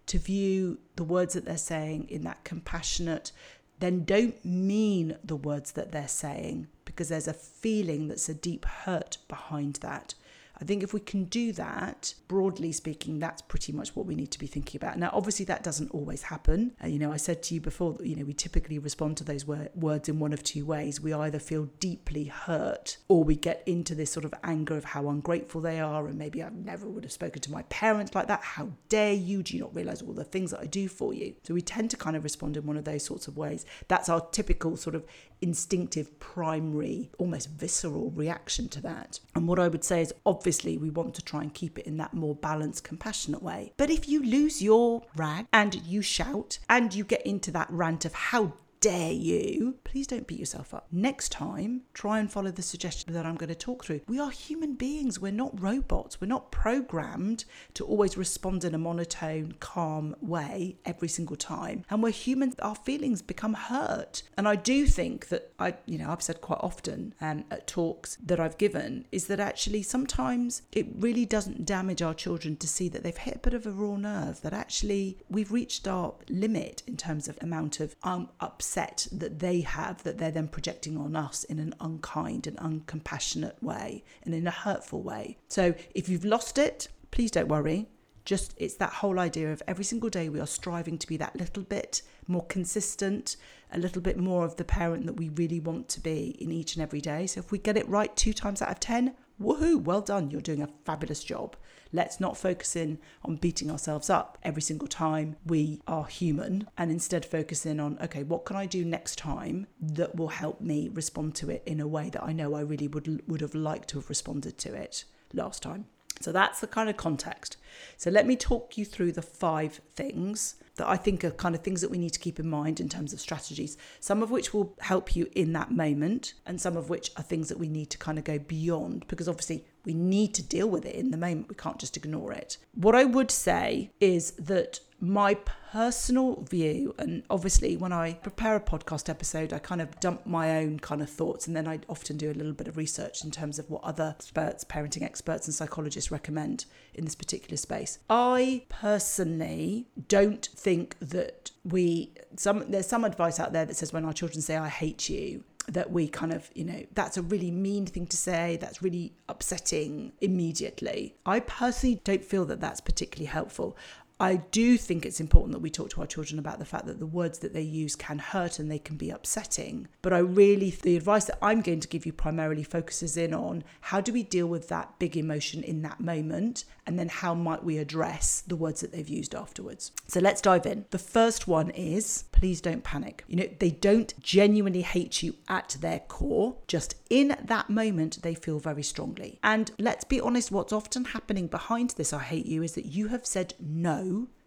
to 0.07 0.19
view 0.19 0.79
the 0.97 1.05
words 1.05 1.33
that 1.35 1.45
they're 1.47 1.57
saying 1.57 2.07
in 2.09 2.23
that 2.23 2.45
compassionate 2.45 3.33
then 3.79 4.05
don't 4.05 4.45
mean 4.45 5.17
the 5.25 5.37
words 5.37 5.73
that 5.73 5.93
they're 5.93 6.09
saying 6.09 6.67
because 6.85 7.09
there's 7.09 7.29
a 7.29 7.33
feeling 7.35 8.09
that's 8.09 8.29
a 8.29 8.35
deep 8.35 8.65
hurt 8.65 9.19
behind 9.29 9.77
that 9.77 10.15
I 10.59 10.65
think 10.65 10.83
if 10.83 10.95
we 10.95 11.01
can 11.01 11.25
do 11.25 11.53
that, 11.53 12.15
broadly 12.29 12.73
speaking, 12.73 13.19
that's 13.19 13.43
pretty 13.43 13.73
much 13.73 13.95
what 13.95 14.07
we 14.07 14.15
need 14.15 14.31
to 14.31 14.39
be 14.39 14.47
thinking 14.47 14.81
about. 14.81 14.99
Now, 14.99 15.11
obviously, 15.13 15.45
that 15.47 15.63
doesn't 15.63 15.91
always 15.91 16.23
happen. 16.23 16.73
Uh, 16.83 16.87
you 16.87 16.99
know, 16.99 17.13
I 17.13 17.19
said 17.19 17.43
to 17.45 17.55
you 17.55 17.61
before 17.61 17.93
that, 17.95 18.07
you 18.07 18.17
know, 18.17 18.25
we 18.25 18.33
typically 18.33 18.79
respond 18.79 19.19
to 19.19 19.25
those 19.25 19.47
wor- 19.47 19.69
words 19.75 20.09
in 20.09 20.19
one 20.19 20.33
of 20.33 20.43
two 20.43 20.65
ways. 20.65 21.01
We 21.01 21.13
either 21.13 21.39
feel 21.39 21.69
deeply 21.79 22.25
hurt 22.25 22.97
or 23.09 23.23
we 23.23 23.37
get 23.37 23.63
into 23.67 23.95
this 23.95 24.11
sort 24.11 24.25
of 24.25 24.33
anger 24.43 24.77
of 24.77 24.85
how 24.85 25.11
ungrateful 25.11 25.61
they 25.61 25.79
are. 25.79 26.07
And 26.07 26.19
maybe 26.19 26.43
I 26.43 26.49
never 26.49 26.89
would 26.89 27.05
have 27.05 27.13
spoken 27.13 27.43
to 27.43 27.51
my 27.51 27.63
parents 27.65 28.15
like 28.15 28.29
that. 28.29 28.41
How 28.43 28.71
dare 28.89 29.13
you? 29.13 29.43
Do 29.43 29.55
you 29.55 29.63
not 29.63 29.75
realize 29.75 30.01
all 30.01 30.15
the 30.15 30.25
things 30.25 30.53
that 30.53 30.61
I 30.61 30.67
do 30.67 30.89
for 30.89 31.13
you? 31.13 31.35
So 31.43 31.53
we 31.53 31.61
tend 31.61 31.91
to 31.91 31.99
kind 31.99 32.17
of 32.17 32.25
respond 32.25 32.57
in 32.57 32.67
one 32.67 32.79
of 32.79 32.85
those 32.85 33.05
sorts 33.05 33.29
of 33.29 33.37
ways. 33.37 33.67
That's 33.89 34.09
our 34.09 34.23
typical 34.31 34.77
sort 34.79 34.95
of 34.95 35.05
instinctive, 35.43 36.19
primary, 36.19 37.11
almost 37.19 37.51
visceral 37.51 38.11
reaction 38.13 38.69
to 38.71 38.81
that. 38.81 39.21
And 39.35 39.47
what 39.47 39.59
I 39.59 39.69
would 39.69 39.85
say 39.85 40.01
is 40.01 40.15
obviously 40.25 40.46
we 40.47 40.91
want 40.91 41.13
to 41.15 41.25
try 41.25 41.43
and 41.43 41.53
keep 41.53 41.77
it 41.77 41.87
in 41.87 41.97
that 41.97 42.15
more 42.15 42.37
balanced, 42.37 42.85
compassionate 42.85 43.43
way. 43.43 43.73
But 43.77 43.91
if 43.91 44.09
you 44.09 44.23
lose 44.23 44.63
your 44.63 45.03
rag 45.17 45.47
and 45.53 45.75
you 45.75 46.03
shout 46.03 46.61
and 46.69 46.95
you 46.95 47.03
get 47.03 47.27
into 47.27 47.51
that 47.51 47.69
rant 47.69 48.05
of 48.05 48.15
how 48.15 48.53
dare 48.87 49.11
you, 49.11 49.75
please 49.83 50.07
don't 50.07 50.29
beat 50.29 50.39
yourself 50.39 50.73
up. 50.73 50.87
Next 50.93 51.33
time, 51.33 51.83
try 51.93 52.21
and 52.21 52.31
follow 52.31 52.53
the 52.53 52.63
suggestion 52.63 53.13
that 53.15 53.27
I'm 53.27 53.35
going 53.35 53.49
to 53.49 53.57
talk 53.57 53.85
through. 53.85 54.03
We 54.07 54.21
are 54.21 54.31
human 54.31 54.75
beings, 54.75 55.19
we're 55.19 55.33
not 55.33 55.61
robots, 55.61 56.21
we're 56.21 56.29
not 56.29 56.53
programmed 56.53 57.47
to 57.75 57.85
always 57.85 58.17
respond 58.17 58.63
in 58.63 58.77
a 58.77 58.79
monotone, 58.79 59.57
calm 59.59 60.15
way 60.21 60.77
every 60.85 61.09
single 61.09 61.35
time. 61.35 61.85
And 61.91 62.01
we're 62.01 62.11
human, 62.11 62.53
our 62.61 62.77
feelings 62.77 63.23
become 63.23 63.55
hurt. 63.55 64.23
And 64.37 64.47
I 64.47 64.55
do 64.55 64.87
think 64.87 65.31
that 65.31 65.51
I, 65.59 65.75
you 65.87 65.99
know, 65.99 66.11
I've 66.13 66.23
said 66.23 66.41
quite 66.41 66.61
often 66.61 67.13
um, 67.21 67.43
at 67.51 67.67
talks 67.67 68.17
that 68.25 68.39
I've 68.39 68.57
given 68.57 69.05
is 69.11 69.27
that 69.27 69.41
actually 69.41 69.83
sometimes 69.83 70.63
it 70.71 70.87
really 70.97 71.27
doesn't 71.27 71.65
damage 71.67 72.03
our 72.03 72.15
children 72.15 72.57
to 72.59 72.69
see 72.69 72.89
that 72.91 73.03
they've 73.03 73.17
hit 73.17 73.35
a 73.35 73.41
bit 73.41 73.55
of 73.55 73.67
a 73.67 73.73
raw 73.73 73.97
nerve, 73.97 74.43
that 74.43 74.53
actually 74.53 75.19
we've 75.29 75.51
reached 75.51 75.89
our 75.89 76.15
limit 76.29 76.85
in 76.87 76.97
terms 76.97 77.27
of 77.27 77.37
amount 77.41 77.81
of 77.81 77.97
um, 78.05 78.29
upset 78.39 78.76
upset 78.77 79.09
that 79.11 79.39
they 79.39 79.61
have 79.61 80.03
that 80.03 80.19
they're 80.19 80.31
then 80.31 80.49
projecting 80.49 80.97
on 80.97 81.17
us 81.17 81.45
in 81.45 81.59
an 81.59 81.75
unkind 81.81 82.47
and 82.47 82.57
uncompassionate 82.59 83.63
way 83.63 84.05
and 84.23 84.35
in 84.35 84.47
a 84.47 84.51
hurtful 84.51 85.03
way. 85.03 85.39
So 85.49 85.75
if 85.95 86.09
you've 86.09 86.25
lost 86.25 86.59
it, 86.59 86.89
please 87.11 87.31
don't 87.31 87.49
worry. 87.49 87.89
Just 88.25 88.55
it's 88.57 88.75
that 88.77 88.93
whole 88.93 89.19
idea 89.21 89.53
of 89.53 89.63
every 89.69 89.85
single 89.85 90.11
day 90.11 90.29
we 90.29 90.41
are 90.41 90.47
striving 90.47 90.99
to 90.99 91.07
be 91.07 91.17
that 91.17 91.37
little 91.37 91.63
bit 91.63 92.03
more 92.27 92.45
consistent, 92.47 93.37
a 93.73 93.79
little 93.79 94.03
bit 94.03 94.19
more 94.19 94.45
of 94.45 94.57
the 94.57 94.65
parent 94.65 95.07
that 95.07 95.15
we 95.15 95.29
really 95.31 95.61
want 95.61 95.89
to 95.91 96.01
be 96.01 96.37
in 96.41 96.51
each 96.51 96.75
and 96.75 96.83
every 96.83 97.01
day. 97.01 97.27
So 97.27 97.39
if 97.41 97.53
we 97.53 97.59
get 97.59 97.77
it 97.77 97.89
right 97.89 98.15
two 98.17 98.33
times 98.33 98.61
out 98.61 98.71
of 98.71 98.81
10, 98.81 99.15
woohoo, 99.41 99.83
well 99.83 100.01
done, 100.01 100.31
you're 100.31 100.41
doing 100.41 100.63
a 100.63 100.69
fabulous 100.85 101.23
job. 101.23 101.57
Let's 101.97 102.21
not 102.21 102.37
focus 102.37 102.77
in 102.77 102.99
on 103.25 103.37
beating 103.37 103.71
ourselves 103.71 104.11
up 104.11 104.37
every 104.43 104.61
single 104.61 104.87
time 104.87 105.37
we 105.47 105.81
are 105.87 106.05
human 106.05 106.69
and 106.77 106.91
instead 106.91 107.25
focus 107.25 107.65
in 107.65 107.81
on, 107.81 107.97
okay, 108.03 108.23
what 108.23 108.45
can 108.45 108.55
I 108.55 108.67
do 108.67 108.85
next 108.85 109.17
time 109.17 109.67
that 109.81 110.15
will 110.15 110.29
help 110.29 110.61
me 110.61 110.91
respond 110.93 111.35
to 111.37 111.49
it 111.49 111.63
in 111.65 111.81
a 111.81 111.89
way 111.89 112.11
that 112.11 112.23
I 112.23 112.35
know 112.35 112.53
I 112.53 112.61
really 112.61 112.87
would, 112.87 113.23
would 113.27 113.41
have 113.41 113.55
liked 113.55 113.89
to 113.89 113.97
have 113.99 114.11
responded 114.11 114.59
to 114.59 114.75
it 114.75 115.07
last 115.33 115.63
time. 115.63 115.87
So 116.21 116.33
that's 116.33 116.61
the 116.61 116.67
kind 116.67 116.91
of 116.91 116.99
context. 116.99 117.57
So 117.97 118.11
let 118.11 118.27
me 118.27 118.37
talk 118.37 118.77
you 118.77 118.85
through 118.85 119.13
the 119.13 119.23
five 119.23 119.81
things 119.95 120.57
that 120.77 120.89
I 120.89 120.97
think 120.97 121.25
are 121.25 121.31
kind 121.31 121.55
of 121.55 121.63
things 121.63 121.81
that 121.81 121.91
we 121.91 121.99
need 121.99 122.13
to 122.13 122.19
keep 122.19 122.39
in 122.39 122.49
mind 122.49 122.81
in 122.81 122.89
terms 122.89 123.13
of 123.13 123.21
strategies, 123.21 123.77
some 124.01 124.23
of 124.23 124.31
which 124.31 124.53
will 124.53 124.75
help 124.81 125.17
you 125.17 125.29
in 125.35 125.53
that 125.55 125.71
moment, 125.71 126.35
and 126.45 126.61
some 126.61 126.77
of 126.77 126.89
which 126.89 127.11
are 127.17 127.23
things 127.23 127.49
that 127.49 127.59
we 127.59 127.69
need 127.69 127.91
to 127.91 127.99
kind 127.99 128.19
of 128.19 128.25
go 128.25 128.39
beyond 128.39 129.07
because 129.09 129.29
obviously 129.29 129.65
we 129.85 129.95
need 129.95 130.35
to 130.35 130.43
deal 130.43 130.69
with 130.69 130.85
it 130.85 130.95
in 130.95 131.11
the 131.11 131.17
moment. 131.17 131.49
We 131.49 131.55
can't 131.55 131.79
just 131.79 131.97
ignore 131.97 132.33
it. 132.33 132.59
What 132.75 132.95
I 132.95 133.05
would 133.05 133.31
say 133.31 133.91
is 134.01 134.33
that 134.33 134.81
my 135.01 135.35
personal 135.73 136.43
view, 136.43 136.95
and 136.99 137.23
obviously 137.29 137.77
when 137.77 137.93
I 137.93 138.15
prepare 138.15 138.57
a 138.57 138.61
podcast 138.61 139.09
episode, 139.09 139.53
I 139.53 139.59
kind 139.59 139.83
of 139.83 140.01
dump 140.01 140.27
my 140.27 140.59
own 140.59 140.79
kind 140.79 141.03
of 141.03 141.11
thoughts, 141.11 141.47
and 141.47 141.55
then 141.55 141.69
I 141.69 141.81
often 141.89 142.17
do 142.17 142.31
a 142.31 142.33
little 142.33 142.53
bit 142.53 142.69
of 142.69 142.77
research 142.77 143.23
in 143.23 143.31
terms 143.31 143.59
of 143.59 143.69
what 143.69 143.85
other 143.85 144.15
experts, 144.17 144.65
parenting 144.65 145.03
experts, 145.03 145.47
and 145.47 145.55
psychologists 145.55 146.11
recommend 146.11 146.65
in 146.95 147.05
this 147.05 147.15
particular 147.15 147.57
space. 147.57 147.99
I 148.09 148.63
personally 148.69 149.87
don't 150.09 150.47
think 150.55 150.99
that 151.01 151.51
we 151.65 152.15
some 152.37 152.65
there's 152.71 152.87
some 152.87 153.05
advice 153.05 153.39
out 153.39 153.53
there 153.53 153.67
that 153.67 153.75
says 153.75 153.93
when 153.93 154.05
our 154.05 154.13
children 154.13 154.41
say 154.41 154.57
I 154.57 154.69
hate 154.69 155.09
you 155.09 155.45
that 155.69 155.91
we 155.91 156.07
kind 156.09 156.33
of, 156.33 156.51
you 156.55 156.65
know, 156.65 156.85
that's 156.95 157.17
a 157.17 157.23
really 157.23 157.51
mean 157.51 157.87
thing 157.87 158.07
to 158.07 158.17
say, 158.17 158.57
that's 158.61 158.83
really 158.83 159.13
upsetting 159.29 160.13
immediately. 160.21 161.17
I 161.27 161.41
personally 161.41 162.01
don't 162.05 162.25
feel 162.25 162.45
that 162.47 162.61
that's 162.61 162.81
particularly 162.81 163.27
helpful. 163.27 163.77
I 164.19 164.37
do 164.37 164.79
think 164.79 165.05
it's 165.05 165.21
important 165.21 165.53
that 165.53 165.61
we 165.61 165.71
talk 165.71 165.91
to 165.91 166.01
our 166.01 166.07
children 166.07 166.39
about 166.39 166.59
the 166.59 166.65
fact 166.65 166.87
that 166.87 166.99
the 166.99 167.07
words 167.07 167.41
that 167.41 167.53
they 167.53 167.63
use 167.63 167.95
can 167.95 168.19
hurt 168.19 168.59
and 168.59 168.71
they 168.71 168.79
can 168.79 168.97
be 168.97 169.11
upsetting. 169.11 169.89
But 170.01 170.15
I 170.15 170.19
really, 170.19 170.71
the 170.71 170.97
advice 170.97 171.27
that 171.27 171.39
I'm 171.43 171.61
going 171.61 171.81
to 171.81 171.89
give 171.89 172.07
you 172.07 172.13
primarily 172.13 172.63
focuses 172.63 173.17
in 173.17 173.35
on 173.35 173.63
how 173.83 174.01
do 174.01 174.13
we 174.13 174.23
deal 174.23 174.47
with 174.47 174.69
that 174.69 174.99
big 174.99 175.17
emotion 175.17 175.63
in 175.63 175.83
that 175.83 176.01
moment 176.01 176.65
and 176.87 176.99
then 176.99 177.09
how 177.09 177.35
might 177.35 177.65
we 177.65 177.79
address 177.79 178.43
the 178.47 178.57
words 178.57 178.81
that 178.81 178.93
they've 178.93 179.09
used 179.09 179.35
afterwards. 179.35 179.93
So 180.09 180.21
let's 180.21 180.41
dive 180.41 180.67
in. 180.67 180.87
The 180.91 180.99
first 180.99 181.49
one 181.49 181.71
is 181.71 182.25
please 182.33 182.61
don't 182.61 182.85
panic. 182.85 183.25
You 183.27 183.37
know, 183.37 183.49
they 183.59 183.71
don't 183.71 184.19
genuinely 184.21 184.83
hate 184.83 185.23
you 185.23 185.35
at 185.49 185.77
their 185.81 186.01
core, 186.01 186.57
just 186.69 186.95
in 187.11 187.37
that 187.45 187.71
moment, 187.71 188.23
they 188.23 188.35
feel 188.35 188.59
very 188.59 188.83
strongly. 188.83 189.39
And 189.43 189.71
let's 189.79 190.05
be 190.05 190.21
honest, 190.21 190.51
what's 190.51 190.73
often 190.73 191.07
happening 191.07 191.47
behind 191.49 191.91
this 191.91 192.13
I 192.13 192.23
hate 192.23 192.47
you 192.47 192.63
is 192.63 192.73
that 192.73 192.87
you 192.87 193.09
have 193.09 193.27
said 193.27 193.55
no 193.61 194.06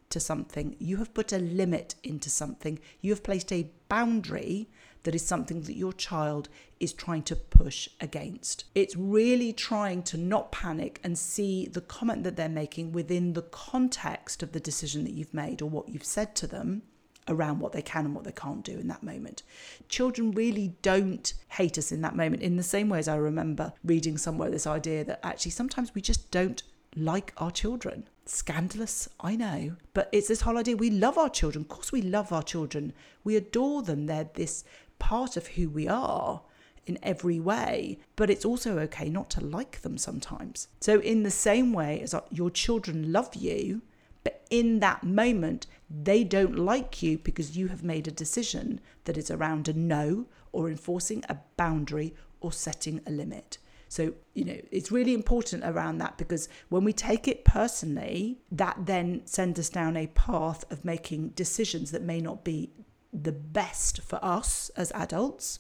to 0.10 0.20
something, 0.20 0.76
you 0.80 0.98
have 0.98 1.14
put 1.14 1.32
a 1.32 1.38
limit 1.38 1.96
into 2.04 2.30
something, 2.30 2.80
you 3.02 3.12
have 3.12 3.24
placed 3.24 3.52
a 3.52 3.70
boundary 3.88 4.70
that 5.04 5.16
is 5.16 5.26
something 5.26 5.62
that 5.62 5.78
your 5.78 5.94
child 5.94 6.50
is 6.80 6.94
trying 6.94 7.24
to 7.24 7.36
push 7.36 7.88
against. 8.02 8.66
It's 8.76 8.96
really 8.96 9.54
trying 9.54 10.04
to 10.04 10.18
not 10.18 10.52
panic 10.52 11.00
and 11.04 11.18
see 11.18 11.68
the 11.68 11.82
comment 11.82 12.24
that 12.24 12.36
they're 12.36 12.50
making 12.50 12.92
within 12.92 13.34
the 13.34 13.44
context 13.44 14.44
of 14.44 14.52
the 14.52 14.60
decision 14.60 15.04
that 15.06 15.14
you've 15.14 15.34
made 15.34 15.62
or 15.62 15.70
what 15.70 15.90
you've 15.90 16.04
said 16.04 16.36
to 16.38 16.48
them 16.48 16.84
around 17.28 17.60
what 17.60 17.72
they 17.74 17.82
can 17.82 18.06
and 18.06 18.16
what 18.16 18.24
they 18.24 18.32
can't 18.32 18.66
do 18.66 18.78
in 18.78 18.88
that 18.88 19.04
moment. 19.04 19.44
Children 19.88 20.32
really 20.32 20.74
don't 20.82 21.34
hate 21.50 21.78
us 21.78 21.92
in 21.92 22.02
that 22.02 22.16
moment 22.16 22.42
in 22.42 22.58
the 22.58 22.64
same 22.64 22.90
way 22.90 23.00
as 23.00 23.08
I 23.08 23.16
remember 23.16 23.72
reading 23.84 24.18
somewhere 24.18 24.50
this 24.50 24.68
idea 24.68 25.04
that 25.06 25.20
actually 25.24 25.52
sometimes 25.52 25.94
we 25.94 26.02
just 26.02 26.32
don't 26.32 26.64
like 26.96 27.34
our 27.38 27.52
children. 27.52 28.08
Scandalous, 28.26 29.10
I 29.20 29.36
know. 29.36 29.76
But 29.94 30.10
it's 30.12 30.28
this 30.28 30.42
whole 30.42 30.58
idea 30.58 30.78
we 30.78 30.90
love 30.90 31.18
our 31.18 31.30
children. 31.30 31.64
Of 31.64 31.70
course, 31.70 31.92
we 31.92 32.02
love 32.02 32.32
our 32.32 32.44
children. 32.44 32.94
We 33.24 33.36
adore 33.36 33.82
them. 33.82 34.06
They're 34.06 34.30
this 34.34 34.64
part 35.00 35.38
of 35.38 35.48
who 35.48 35.70
we 35.70 35.88
are 35.88 36.42
in 36.86 37.00
every 37.02 37.40
way. 37.40 38.00
But 38.16 38.30
it's 38.30 38.46
also 38.46 38.80
okay 38.80 39.10
not 39.10 39.30
to 39.32 39.44
like 39.44 39.82
them 39.82 39.98
sometimes. 39.98 40.68
So, 40.80 41.00
in 41.00 41.24
the 41.24 41.32
same 41.32 41.74
way 41.74 42.02
as 42.02 42.16
your 42.32 42.50
children 42.50 43.12
love 43.12 43.36
you, 43.36 43.82
but 44.24 44.46
in 44.50 44.80
that 44.80 45.04
moment, 45.04 45.66
they 45.90 46.24
don't 46.24 46.56
like 46.58 47.02
you 47.02 47.18
because 47.18 47.58
you 47.58 47.68
have 47.68 47.84
made 47.84 48.08
a 48.08 48.12
decision 48.12 48.80
that 49.06 49.18
is 49.18 49.32
around 49.32 49.68
a 49.68 49.74
no 49.74 50.26
or 50.52 50.70
enforcing 50.70 51.24
a 51.30 51.38
boundary 51.58 52.14
or 52.42 52.52
setting 52.52 53.02
a 53.08 53.12
limit. 53.12 53.58
So, 53.90 54.14
you 54.36 54.46
know, 54.46 54.58
it's 54.72 54.92
really 54.92 55.16
important 55.16 55.64
around 55.66 55.98
that 55.98 56.18
because 56.18 56.48
when 56.70 56.84
we 56.84 56.94
take 56.94 57.28
it 57.28 57.44
personally, 57.44 58.40
that 58.52 58.78
then 58.86 59.24
sends 59.26 59.60
us 59.60 59.70
down 59.70 59.98
a 59.98 60.08
path 60.08 60.64
of 60.72 60.86
making 60.86 61.30
decisions 61.30 61.90
that 61.92 62.04
may 62.04 62.22
not 62.22 62.46
be 62.46 62.72
the 63.12 63.32
best 63.32 64.02
for 64.02 64.24
us 64.24 64.70
as 64.78 64.92
adults. 64.92 65.60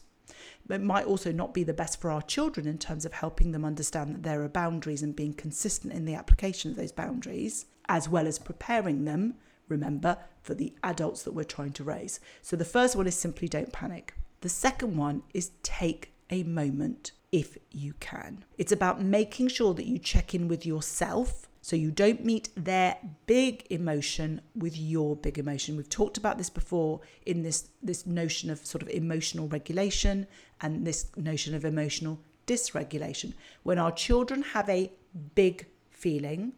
It 0.69 0.83
might 0.83 1.07
also 1.07 1.31
not 1.31 1.55
be 1.55 1.63
the 1.63 1.74
best 1.74 2.00
for 2.00 2.12
our 2.12 2.21
children 2.21 2.67
in 2.67 2.77
terms 2.77 3.03
of 3.03 3.13
helping 3.13 3.51
them 3.51 3.65
understand 3.65 4.13
that 4.13 4.24
there 4.24 4.43
are 4.43 4.50
boundaries 4.50 5.01
and 5.01 5.15
being 5.15 5.33
consistent 5.33 5.91
in 5.91 6.05
the 6.05 6.13
application 6.13 6.69
of 6.69 6.77
those 6.77 6.91
boundaries, 6.91 7.65
as 7.89 8.07
well 8.07 8.27
as 8.27 8.38
preparing 8.38 9.05
them, 9.05 9.33
remember, 9.67 10.17
for 10.43 10.53
the 10.53 10.75
adults 10.83 11.24
that 11.24 11.33
we're 11.33 11.43
trying 11.43 11.74
to 11.74 11.83
raise. 11.83 12.19
So 12.43 12.55
the 12.55 12.63
first 12.63 12.95
one 12.95 13.07
is 13.07 13.15
simply 13.15 13.48
don't 13.48 13.74
panic. 13.74 14.13
The 14.41 14.50
second 14.50 14.95
one 14.95 15.24
is 15.33 15.50
take 15.63 16.13
a 16.29 16.43
moment 16.43 17.13
if 17.31 17.57
you 17.71 17.93
can. 18.00 18.43
It's 18.57 18.71
about 18.71 19.01
making 19.01 19.50
sure 19.50 19.74
that 19.74 19.86
you 19.86 20.00
check 20.00 20.33
in 20.33 20.48
with 20.48 20.65
yourself 20.65 21.48
so 21.62 21.75
you 21.75 21.91
don't 21.91 22.24
meet 22.24 22.50
their 22.55 22.98
big 23.25 23.65
emotion 23.69 24.41
with 24.55 24.77
your 24.77 25.15
big 25.15 25.38
emotion. 25.38 25.75
We've 25.75 25.89
talked 25.89 26.17
about 26.17 26.38
this 26.38 26.50
before 26.50 27.01
in 27.25 27.43
this 27.43 27.69
this 27.83 28.05
notion 28.05 28.50
of 28.50 28.65
sort 28.65 28.81
of 28.81 28.89
emotional 28.89 29.48
regulation 29.48 30.25
and 30.62 30.88
this 30.88 31.12
notion 31.17 31.53
of 31.53 31.65
emotional 31.65 32.19
dysregulation. 32.48 33.33
When 33.63 33.77
our 33.77 33.91
children 33.91 34.41
have 34.41 34.69
a 34.69 34.91
big 35.36 35.67
feeling, 35.89 36.53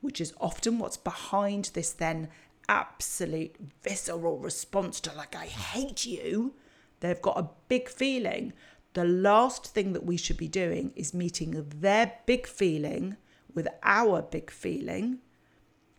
which 0.00 0.20
is 0.20 0.32
often 0.40 0.78
what's 0.78 0.96
behind 0.96 1.70
this 1.74 1.92
then 1.92 2.28
absolute 2.68 3.56
visceral 3.82 4.38
response 4.38 5.00
to 5.00 5.12
like 5.12 5.34
I 5.36 5.46
hate 5.46 6.06
you, 6.06 6.54
they've 7.00 7.20
got 7.20 7.38
a 7.38 7.50
big 7.68 7.88
feeling 7.88 8.52
the 8.96 9.04
last 9.04 9.66
thing 9.66 9.92
that 9.92 10.06
we 10.06 10.16
should 10.16 10.38
be 10.38 10.48
doing 10.48 10.90
is 10.96 11.12
meeting 11.12 11.66
their 11.80 12.14
big 12.24 12.46
feeling 12.46 13.18
with 13.54 13.68
our 13.82 14.22
big 14.22 14.50
feeling. 14.50 15.18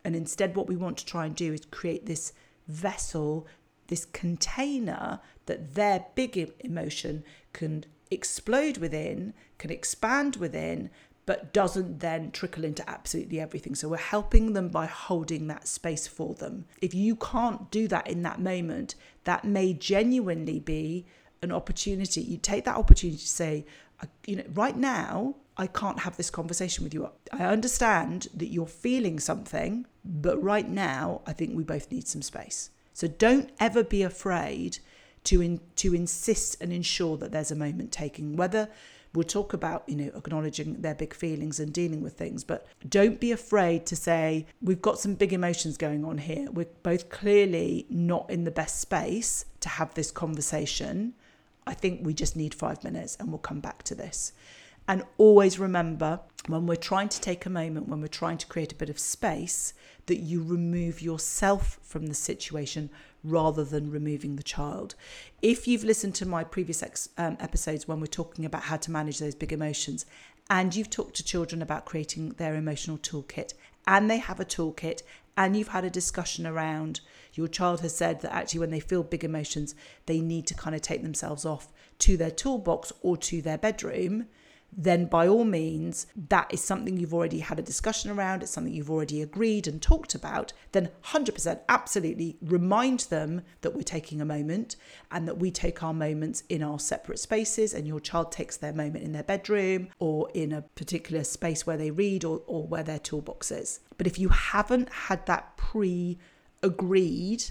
And 0.04 0.16
instead, 0.16 0.56
what 0.56 0.68
we 0.68 0.76
want 0.76 0.98
to 0.98 1.06
try 1.06 1.28
and 1.28 1.36
do 1.36 1.54
is 1.54 1.64
create 1.66 2.08
this 2.08 2.34
vessel, 2.68 3.46
this 3.86 4.04
container 4.04 5.20
that 5.46 5.76
their 5.76 6.08
big 6.16 6.52
emotion 6.62 7.24
can 7.54 7.86
explode 8.10 8.80
within, 8.80 9.36
can 9.60 9.70
expand 9.70 10.38
within, 10.38 10.90
but 11.28 11.54
doesn't 11.54 12.00
then 12.00 12.32
trickle 12.32 12.64
into 12.64 12.90
absolutely 12.90 13.40
everything. 13.40 13.76
So 13.76 13.90
we're 13.90 13.98
helping 13.98 14.54
them 14.54 14.70
by 14.70 14.88
holding 14.88 15.46
that 15.48 15.68
space 15.68 16.08
for 16.08 16.34
them. 16.34 16.66
If 16.82 16.96
you 16.96 17.16
can't 17.16 17.70
do 17.70 17.88
that 17.90 18.08
in 18.08 18.24
that 18.24 18.40
moment, 18.42 18.96
that 19.26 19.46
may 19.46 19.74
genuinely 19.74 20.60
be 20.60 21.06
an 21.42 21.52
opportunity, 21.52 22.22
you 22.22 22.38
take 22.38 22.66
that 22.66 22.76
opportunity 22.76 23.18
to 23.18 23.28
say, 23.28 23.66
you 24.26 24.36
know, 24.38 24.44
right 24.54 24.76
now, 24.76 25.36
I 25.58 25.68
can't 25.68 26.00
have 26.00 26.18
this 26.18 26.30
conversation 26.30 26.84
with 26.84 26.94
you. 26.94 27.10
I 27.32 27.46
understand 27.46 28.28
that 28.36 28.48
you're 28.48 28.68
feeling 28.68 29.20
something, 29.20 29.88
but 30.06 30.42
right 30.42 30.70
now, 30.70 31.22
I 31.26 31.34
think 31.34 31.56
we 31.56 31.64
both 31.64 31.92
need 31.92 32.08
some 32.08 32.22
space. 32.22 32.70
So 32.94 33.08
don't 33.08 33.50
ever 33.60 33.84
be 33.84 34.04
afraid 34.04 34.80
to 35.26 35.42
in, 35.42 35.60
to 35.78 35.94
insist 35.94 36.62
and 36.62 36.72
ensure 36.72 37.18
that 37.18 37.32
there's 37.32 37.52
a 37.52 37.56
moment 37.56 37.92
taking. 37.92 38.36
Whether 38.36 38.70
we'll 39.14 39.24
talk 39.24 39.54
about 39.54 39.84
you 39.88 39.96
know 39.96 40.12
acknowledging 40.16 40.82
their 40.82 40.96
big 40.96 41.14
feelings 41.14 41.60
and 41.60 41.74
dealing 41.74 42.02
with 42.02 42.14
things, 42.14 42.44
but 42.44 42.68
don't 42.88 43.20
be 43.20 43.32
afraid 43.32 43.86
to 43.88 43.96
say 43.96 44.46
we've 44.62 44.82
got 44.82 45.00
some 45.00 45.16
big 45.16 45.34
emotions 45.34 45.76
going 45.76 46.06
on 46.06 46.20
here. 46.20 46.50
We're 46.52 46.68
both 46.84 47.10
clearly 47.10 47.88
not 47.90 48.30
in 48.30 48.44
the 48.44 48.52
best 48.52 48.80
space 48.80 49.46
to 49.62 49.70
have 49.70 49.94
this 49.96 50.12
conversation 50.12 51.14
I 51.68 51.74
think 51.74 52.02
we 52.04 52.14
just 52.14 52.36
need 52.36 52.54
five 52.54 52.84
minutes 52.84 53.18
and 53.20 53.30
we'll 53.30 53.40
come 53.40 53.60
back 53.60 53.84
to 53.84 53.96
this. 53.96 54.32
And 54.88 55.04
always 55.18 55.60
remember 55.60 56.22
when 56.48 56.66
we're 56.66 56.76
trying 56.78 57.10
to 57.10 57.20
take 57.20 57.46
a 57.46 57.50
moment, 57.50 57.90
when 57.90 58.00
we're 58.00 58.08
trying 58.08 58.38
to 58.38 58.48
create 58.48 58.72
a 58.72 58.76
bit 58.76 58.90
of 58.90 58.98
space, 58.98 59.74
that 60.06 60.20
you 60.20 60.42
remove 60.42 61.02
yourself 61.02 61.78
from 61.84 62.08
the 62.08 62.14
situation 62.14 62.90
rather 63.24 63.66
than 63.66 63.92
removing 63.92 64.38
the 64.38 64.44
child. 64.44 64.96
If 65.42 65.68
you've 65.68 65.84
listened 65.84 66.16
to 66.16 66.26
my 66.26 66.46
previous 66.46 66.82
ex, 66.82 67.10
um, 67.18 67.36
episodes 67.42 67.88
when 67.88 68.00
we're 68.00 68.08
talking 68.08 68.46
about 68.46 68.64
how 68.64 68.78
to 68.78 68.92
manage 68.92 69.20
those 69.20 69.36
big 69.36 69.52
emotions, 69.52 70.06
and 70.50 70.74
you've 70.74 70.90
talked 70.90 71.16
to 71.16 71.24
children 71.24 71.62
about 71.62 71.84
creating 71.84 72.30
their 72.38 72.56
emotional 72.56 72.98
toolkit, 72.98 73.54
and 73.86 74.10
they 74.10 74.20
have 74.20 74.40
a 74.40 74.46
toolkit, 74.46 75.02
and 75.38 75.56
you've 75.56 75.70
had 75.70 75.86
a 75.86 75.90
discussion 75.90 76.46
around 76.48 77.00
your 77.34 77.48
child 77.48 77.82
has 77.82 77.96
said 77.96 78.22
that 78.22 78.34
actually 78.34 78.60
when 78.60 78.72
they 78.72 78.80
feel 78.80 79.04
big 79.04 79.24
emotions, 79.24 79.76
they 80.08 80.20
need 80.20 80.48
to 80.48 80.56
kind 80.56 80.76
of 80.76 80.82
take 80.82 81.04
themselves 81.04 81.46
off 81.46 81.72
to 82.00 82.18
their 82.18 82.32
toolbox 82.32 82.92
or 83.02 83.16
to 83.16 83.42
their 83.42 83.60
bedroom, 83.60 84.26
then 84.80 85.08
by 85.08 85.28
all 85.28 85.44
means, 85.44 86.06
that 86.30 86.54
is 86.54 86.64
something 86.64 86.98
you've 86.98 87.14
already 87.14 87.40
had 87.40 87.58
a 87.58 87.64
discussion 87.64 88.12
around, 88.12 88.44
it's 88.44 88.52
something 88.52 88.72
you've 88.72 88.92
already 88.92 89.24
agreed 89.24 89.68
and 89.68 89.82
talked 89.82 90.14
about, 90.14 90.54
then 90.72 90.92
100% 91.06 91.60
absolutely 91.68 92.38
remind 92.44 93.00
them 93.02 93.42
that 93.62 93.74
we're 93.74 93.82
taking 93.82 94.22
a 94.22 94.26
moment 94.26 94.76
and 95.12 95.28
that 95.28 95.40
we 95.40 95.50
take 95.50 95.82
our 95.82 95.96
moments 95.96 96.44
in 96.48 96.62
our 96.62 96.78
separate 96.78 97.18
spaces 97.18 97.74
and 97.74 97.88
your 97.88 98.00
child 98.00 98.32
takes 98.32 98.56
their 98.56 98.72
moment 98.72 99.04
in 99.04 99.14
their 99.14 99.24
bedroom 99.24 99.88
or 99.98 100.30
in 100.36 100.52
a 100.52 100.62
particular 100.62 101.24
space 101.24 101.66
where 101.66 101.78
they 101.78 101.90
read 101.90 102.24
or, 102.24 102.44
or 102.46 102.68
where 102.68 102.84
their 102.84 103.00
toolbox 103.00 103.50
is. 103.50 103.80
But 103.98 104.06
if 104.06 104.20
you 104.20 104.30
haven't 104.30 104.90
had 104.90 105.26
that 105.26 105.58
pre 105.58 106.20
agreed, 106.62 107.46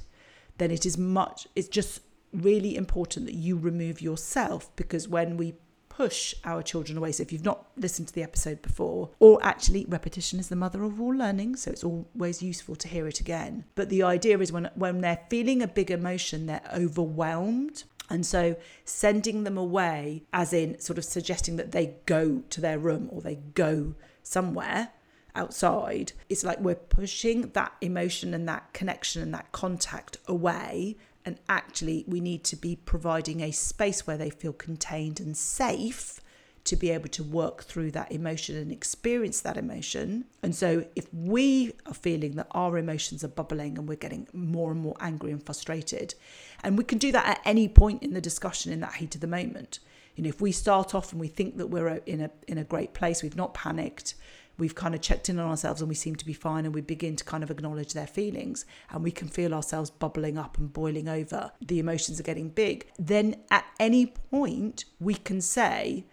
then 0.58 0.70
it 0.70 0.86
is 0.86 0.96
much, 0.96 1.48
it's 1.56 1.68
just 1.68 2.02
really 2.32 2.76
important 2.76 3.26
that 3.26 3.34
you 3.34 3.56
remove 3.56 4.00
yourself 4.00 4.74
because 4.76 5.08
when 5.08 5.36
we 5.36 5.54
push 5.96 6.34
our 6.44 6.62
children 6.62 6.98
away. 6.98 7.12
So 7.12 7.22
if 7.22 7.32
you've 7.32 7.44
not 7.44 7.66
listened 7.76 8.08
to 8.08 8.14
the 8.14 8.22
episode 8.22 8.60
before, 8.60 9.10
or 9.18 9.38
actually 9.42 9.86
repetition 9.88 10.38
is 10.38 10.48
the 10.48 10.56
mother 10.56 10.84
of 10.84 11.00
all 11.00 11.14
learning, 11.14 11.56
so 11.56 11.70
it's 11.70 11.84
always 11.84 12.42
useful 12.42 12.76
to 12.76 12.88
hear 12.88 13.06
it 13.08 13.20
again. 13.20 13.64
But 13.74 13.88
the 13.88 14.02
idea 14.02 14.38
is 14.38 14.52
when 14.52 14.70
when 14.74 15.00
they're 15.00 15.24
feeling 15.30 15.62
a 15.62 15.68
big 15.68 15.90
emotion, 15.90 16.46
they're 16.46 16.70
overwhelmed. 16.74 17.84
And 18.08 18.24
so 18.24 18.56
sending 18.84 19.44
them 19.44 19.58
away, 19.58 20.22
as 20.32 20.52
in 20.52 20.78
sort 20.80 20.98
of 20.98 21.04
suggesting 21.04 21.56
that 21.56 21.72
they 21.72 21.96
go 22.06 22.42
to 22.50 22.60
their 22.60 22.78
room 22.78 23.08
or 23.10 23.20
they 23.20 23.36
go 23.54 23.94
somewhere, 24.22 24.92
outside, 25.36 26.12
it's 26.28 26.44
like 26.44 26.58
we're 26.60 26.74
pushing 26.74 27.50
that 27.50 27.72
emotion 27.80 28.34
and 28.34 28.48
that 28.48 28.72
connection 28.72 29.22
and 29.22 29.32
that 29.34 29.52
contact 29.52 30.18
away. 30.26 30.96
And 31.26 31.40
actually, 31.48 32.04
we 32.06 32.20
need 32.20 32.44
to 32.44 32.56
be 32.56 32.76
providing 32.76 33.40
a 33.42 33.50
space 33.50 34.06
where 34.06 34.16
they 34.16 34.30
feel 34.30 34.52
contained 34.52 35.18
and 35.18 35.36
safe 35.36 36.20
to 36.62 36.76
be 36.76 36.90
able 36.90 37.08
to 37.08 37.22
work 37.22 37.62
through 37.64 37.90
that 37.92 38.10
emotion 38.10 38.56
and 38.56 38.72
experience 38.72 39.40
that 39.40 39.56
emotion. 39.56 40.24
And 40.42 40.54
so, 40.54 40.86
if 40.94 41.12
we 41.12 41.72
are 41.84 41.94
feeling 41.94 42.36
that 42.36 42.46
our 42.52 42.78
emotions 42.78 43.24
are 43.24 43.28
bubbling 43.28 43.76
and 43.76 43.88
we're 43.88 43.96
getting 43.96 44.28
more 44.32 44.70
and 44.70 44.80
more 44.80 44.96
angry 45.00 45.32
and 45.32 45.44
frustrated, 45.44 46.14
and 46.62 46.78
we 46.78 46.84
can 46.84 46.98
do 46.98 47.10
that 47.10 47.26
at 47.26 47.40
any 47.44 47.68
point 47.68 48.04
in 48.04 48.14
the 48.14 48.20
discussion 48.20 48.72
in 48.72 48.80
that 48.80 48.94
heat 48.94 49.16
of 49.16 49.20
the 49.20 49.26
moment. 49.26 49.80
Know, 50.16 50.28
if 50.28 50.40
we 50.40 50.50
start 50.50 50.94
off 50.94 51.12
and 51.12 51.20
we 51.20 51.28
think 51.28 51.58
that 51.58 51.66
we're 51.66 51.88
in 52.06 52.22
a 52.22 52.30
in 52.48 52.56
a 52.56 52.64
great 52.64 52.94
place, 52.94 53.22
we've 53.22 53.36
not 53.36 53.52
panicked, 53.52 54.14
we've 54.58 54.74
kind 54.74 54.94
of 54.94 55.00
checked 55.00 55.28
in 55.28 55.38
on 55.38 55.48
ourselves 55.48 55.80
and 55.80 55.88
we 55.88 55.94
seem 55.94 56.16
to 56.16 56.24
be 56.24 56.32
fine 56.32 56.64
and 56.64 56.74
we 56.74 56.80
begin 56.80 57.16
to 57.16 57.24
kind 57.24 57.42
of 57.42 57.50
acknowledge 57.50 57.92
their 57.92 58.06
feelings 58.06 58.64
and 58.90 59.02
we 59.02 59.10
can 59.10 59.28
feel 59.28 59.54
ourselves 59.54 59.90
bubbling 59.90 60.38
up 60.38 60.58
and 60.58 60.72
boiling 60.72 61.08
over, 61.08 61.52
the 61.60 61.78
emotions 61.78 62.18
are 62.20 62.24
getting 62.24 62.48
big, 62.48 62.86
then 62.98 63.36
at 63.50 63.64
any 63.78 64.06
point 64.06 64.84
we 65.00 65.14
can 65.14 65.40
say, 65.40 66.04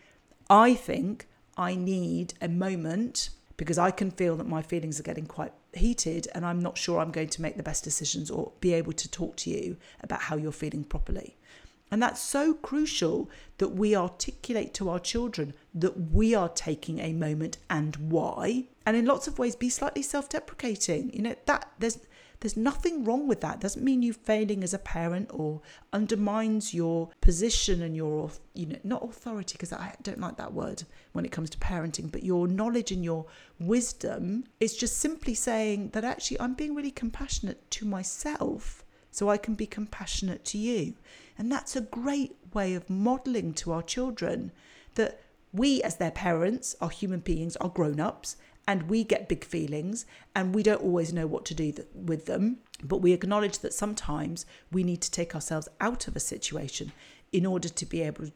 I 0.50 0.74
think 0.74 1.28
I 1.58 1.76
need 1.76 2.34
a 2.42 2.50
moment 2.50 3.30
because 3.58 3.78
I 3.78 3.92
can 3.92 4.12
feel 4.12 4.36
that 4.38 4.48
my 4.48 4.62
feelings 4.62 5.00
are 5.00 5.04
getting 5.04 5.26
quite 5.26 5.54
heated 5.74 6.28
and 6.34 6.46
I'm 6.46 6.60
not 6.60 6.78
sure 6.78 7.00
I'm 7.00 7.12
going 7.12 7.30
to 7.30 7.42
make 7.42 7.58
the 7.58 7.64
best 7.64 7.84
decisions 7.84 8.30
or 8.30 8.52
be 8.60 8.74
able 8.74 8.94
to 8.94 9.10
talk 9.10 9.36
to 9.38 9.50
you 9.50 9.78
about 10.02 10.22
how 10.22 10.36
you're 10.36 10.52
feeling 10.52 10.84
properly. 10.84 11.38
And 11.94 12.02
that's 12.02 12.20
so 12.20 12.56
crucial 12.56 13.30
that 13.60 13.76
we 13.76 13.96
articulate 13.96 14.74
to 14.74 14.90
our 14.90 14.98
children 14.98 15.54
that 15.76 16.10
we 16.10 16.34
are 16.34 16.50
taking 16.50 16.98
a 16.98 17.14
moment 17.14 17.60
and 17.70 17.96
why. 17.98 18.70
And 18.84 18.98
in 18.98 19.06
lots 19.06 19.28
of 19.28 19.38
ways, 19.38 19.56
be 19.56 19.70
slightly 19.70 20.02
self 20.02 20.28
deprecating. 20.28 21.14
You 21.14 21.22
know, 21.22 21.36
that 21.46 21.72
there's 21.78 22.00
there's 22.40 22.58
nothing 22.58 23.04
wrong 23.04 23.28
with 23.28 23.42
that. 23.42 23.60
Doesn't 23.60 23.86
mean 23.86 24.02
you 24.02 24.12
failing 24.12 24.64
as 24.64 24.74
a 24.74 24.80
parent 24.80 25.30
or 25.32 25.62
undermines 25.94 26.74
your 26.74 27.12
position 27.22 27.84
and 27.84 27.96
your, 27.96 28.32
you 28.56 28.66
know, 28.66 28.80
not 28.84 29.04
authority, 29.04 29.54
because 29.54 29.72
I 29.72 29.96
don't 30.02 30.20
like 30.20 30.38
that 30.38 30.52
word 30.52 30.82
when 31.12 31.26
it 31.26 31.32
comes 31.32 31.52
to 31.52 31.60
parenting, 31.60 32.12
but 32.12 32.24
your 32.24 32.48
knowledge 32.48 32.92
and 32.92 33.04
your 33.04 33.28
wisdom 33.60 34.46
is 34.60 34.76
just 34.76 34.98
simply 34.98 35.36
saying 35.36 35.90
that 35.90 36.04
actually 36.04 36.40
I'm 36.40 36.56
being 36.56 36.74
really 36.74 36.90
compassionate 36.90 37.70
to 37.70 37.86
myself 37.86 38.83
so 39.14 39.30
I 39.30 39.38
can 39.38 39.54
be 39.54 39.68
compassionate 39.68 40.44
to 40.46 40.58
you. 40.58 40.96
And 41.38 41.52
that's 41.52 41.76
a 41.76 41.82
great 41.82 42.36
way 42.54 42.74
of 42.74 42.90
modeling 42.90 43.54
to 43.56 43.72
our 43.72 43.84
children 43.84 44.52
that 44.96 45.22
we, 45.52 45.84
as 45.84 45.98
their 45.98 46.12
parents, 46.12 46.76
are 46.82 46.90
human 46.90 47.20
beings, 47.20 47.56
are 47.58 47.70
grown 47.70 48.00
ups, 48.00 48.38
and 48.68 48.90
we 48.90 49.04
get 49.04 49.30
big 49.30 49.44
feelings 49.44 50.06
and 50.36 50.56
we 50.56 50.64
don't 50.64 50.82
always 50.82 51.14
know 51.14 51.28
what 51.28 51.46
to 51.46 51.54
do 51.54 51.74
with 51.94 52.26
them. 52.26 52.58
But 52.84 52.98
we 52.98 53.14
acknowledge 53.14 53.60
that 53.60 53.74
sometimes 53.74 54.46
we 54.72 54.84
need 54.84 55.02
to 55.02 55.12
take 55.12 55.36
ourselves 55.36 55.70
out 55.80 56.08
of 56.08 56.16
a 56.16 56.22
situation 56.22 56.92
in 57.32 57.46
order 57.46 57.70
to 57.70 57.86
be 57.86 58.02
able 58.02 58.30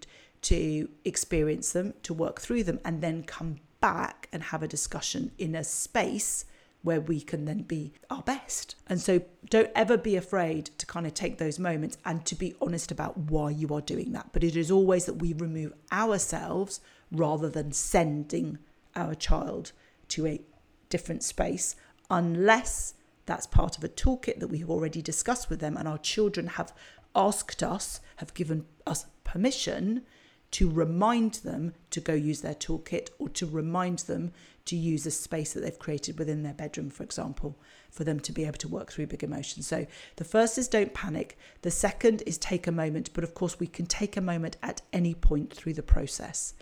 to 0.43 0.89
experience 1.05 1.71
them, 1.71 1.95
to 2.03 2.13
work 2.13 2.39
through 2.39 2.65
them, 2.65 2.79
and 2.85 3.01
then 3.01 3.23
come 3.23 3.57
back 3.81 4.29
and 4.31 4.43
have 4.43 4.61
a 4.61 4.67
discussion 4.67 5.31
in 5.39 5.55
a 5.55 5.63
space 5.63 6.45
where 6.87 7.01
we 7.01 7.19
can 7.19 7.43
then 7.43 7.63
be 7.63 7.91
our 8.09 8.21
best. 8.21 8.75
And 8.87 9.01
so 9.01 9.21
don't 9.49 9.69
ever 9.75 9.97
be 9.97 10.15
afraid 10.15 10.67
to 10.77 10.85
kind 10.85 11.05
of 11.05 11.13
take 11.13 11.37
those 11.37 11.59
moments 11.59 11.97
and 12.05 12.25
to 12.25 12.33
be 12.33 12.55
honest 12.61 12.91
about 12.91 13.17
why 13.17 13.49
you 13.49 13.73
are 13.73 13.81
doing 13.81 14.13
that. 14.13 14.29
But 14.31 14.45
it 14.45 14.55
is 14.55 14.71
always 14.71 15.03
that 15.05 15.21
we 15.21 15.33
remove 15.33 15.73
ourselves 15.91 16.79
rather 17.11 17.49
than 17.49 17.73
sending 17.73 18.57
our 18.95 19.15
child 19.15 19.73
to 20.07 20.25
a 20.27 20.41
different 20.87 21.23
space 21.23 21.75
unless 22.09 22.93
that's 23.25 23.47
part 23.47 23.77
of 23.77 23.83
a 23.83 23.89
toolkit 23.89 24.39
that 24.39 24.47
we've 24.47 24.69
already 24.69 25.01
discussed 25.01 25.49
with 25.49 25.59
them 25.59 25.75
and 25.75 25.89
our 25.89 25.97
children 25.97 26.47
have 26.47 26.71
asked 27.13 27.61
us, 27.61 27.99
have 28.15 28.33
given 28.33 28.65
us 28.85 29.07
permission 29.25 30.03
to 30.51 30.69
remind 30.69 31.33
them 31.33 31.73
to 31.89 31.99
go 31.99 32.13
use 32.13 32.39
their 32.39 32.53
toolkit 32.53 33.09
or 33.19 33.27
to 33.27 33.45
remind 33.45 33.99
them 33.99 34.31
to 34.67 34.75
use 34.75 35.05
a 35.05 35.11
space 35.11 35.53
that 35.53 35.61
they've 35.61 35.79
created 35.79 36.19
within 36.19 36.43
their 36.43 36.53
bedroom, 36.53 36.89
for 36.89 37.03
example, 37.03 37.57
for 37.89 38.03
them 38.03 38.19
to 38.21 38.31
be 38.31 38.45
able 38.45 38.57
to 38.59 38.67
work 38.67 38.91
through 38.91 39.07
big 39.07 39.23
emotions. 39.23 39.67
So 39.67 39.87
the 40.17 40.23
first 40.23 40.57
is 40.57 40.67
don't 40.67 40.93
panic. 40.93 41.37
The 41.61 41.71
second 41.71 42.23
is 42.25 42.37
take 42.37 42.67
a 42.67 42.71
moment, 42.71 43.09
but 43.13 43.23
of 43.23 43.33
course, 43.33 43.59
we 43.59 43.67
can 43.67 43.85
take 43.85 44.15
a 44.15 44.21
moment 44.21 44.57
at 44.61 44.81
any 44.93 45.13
point 45.13 45.53
through 45.53 45.73
the 45.73 45.83
process. 45.83 46.53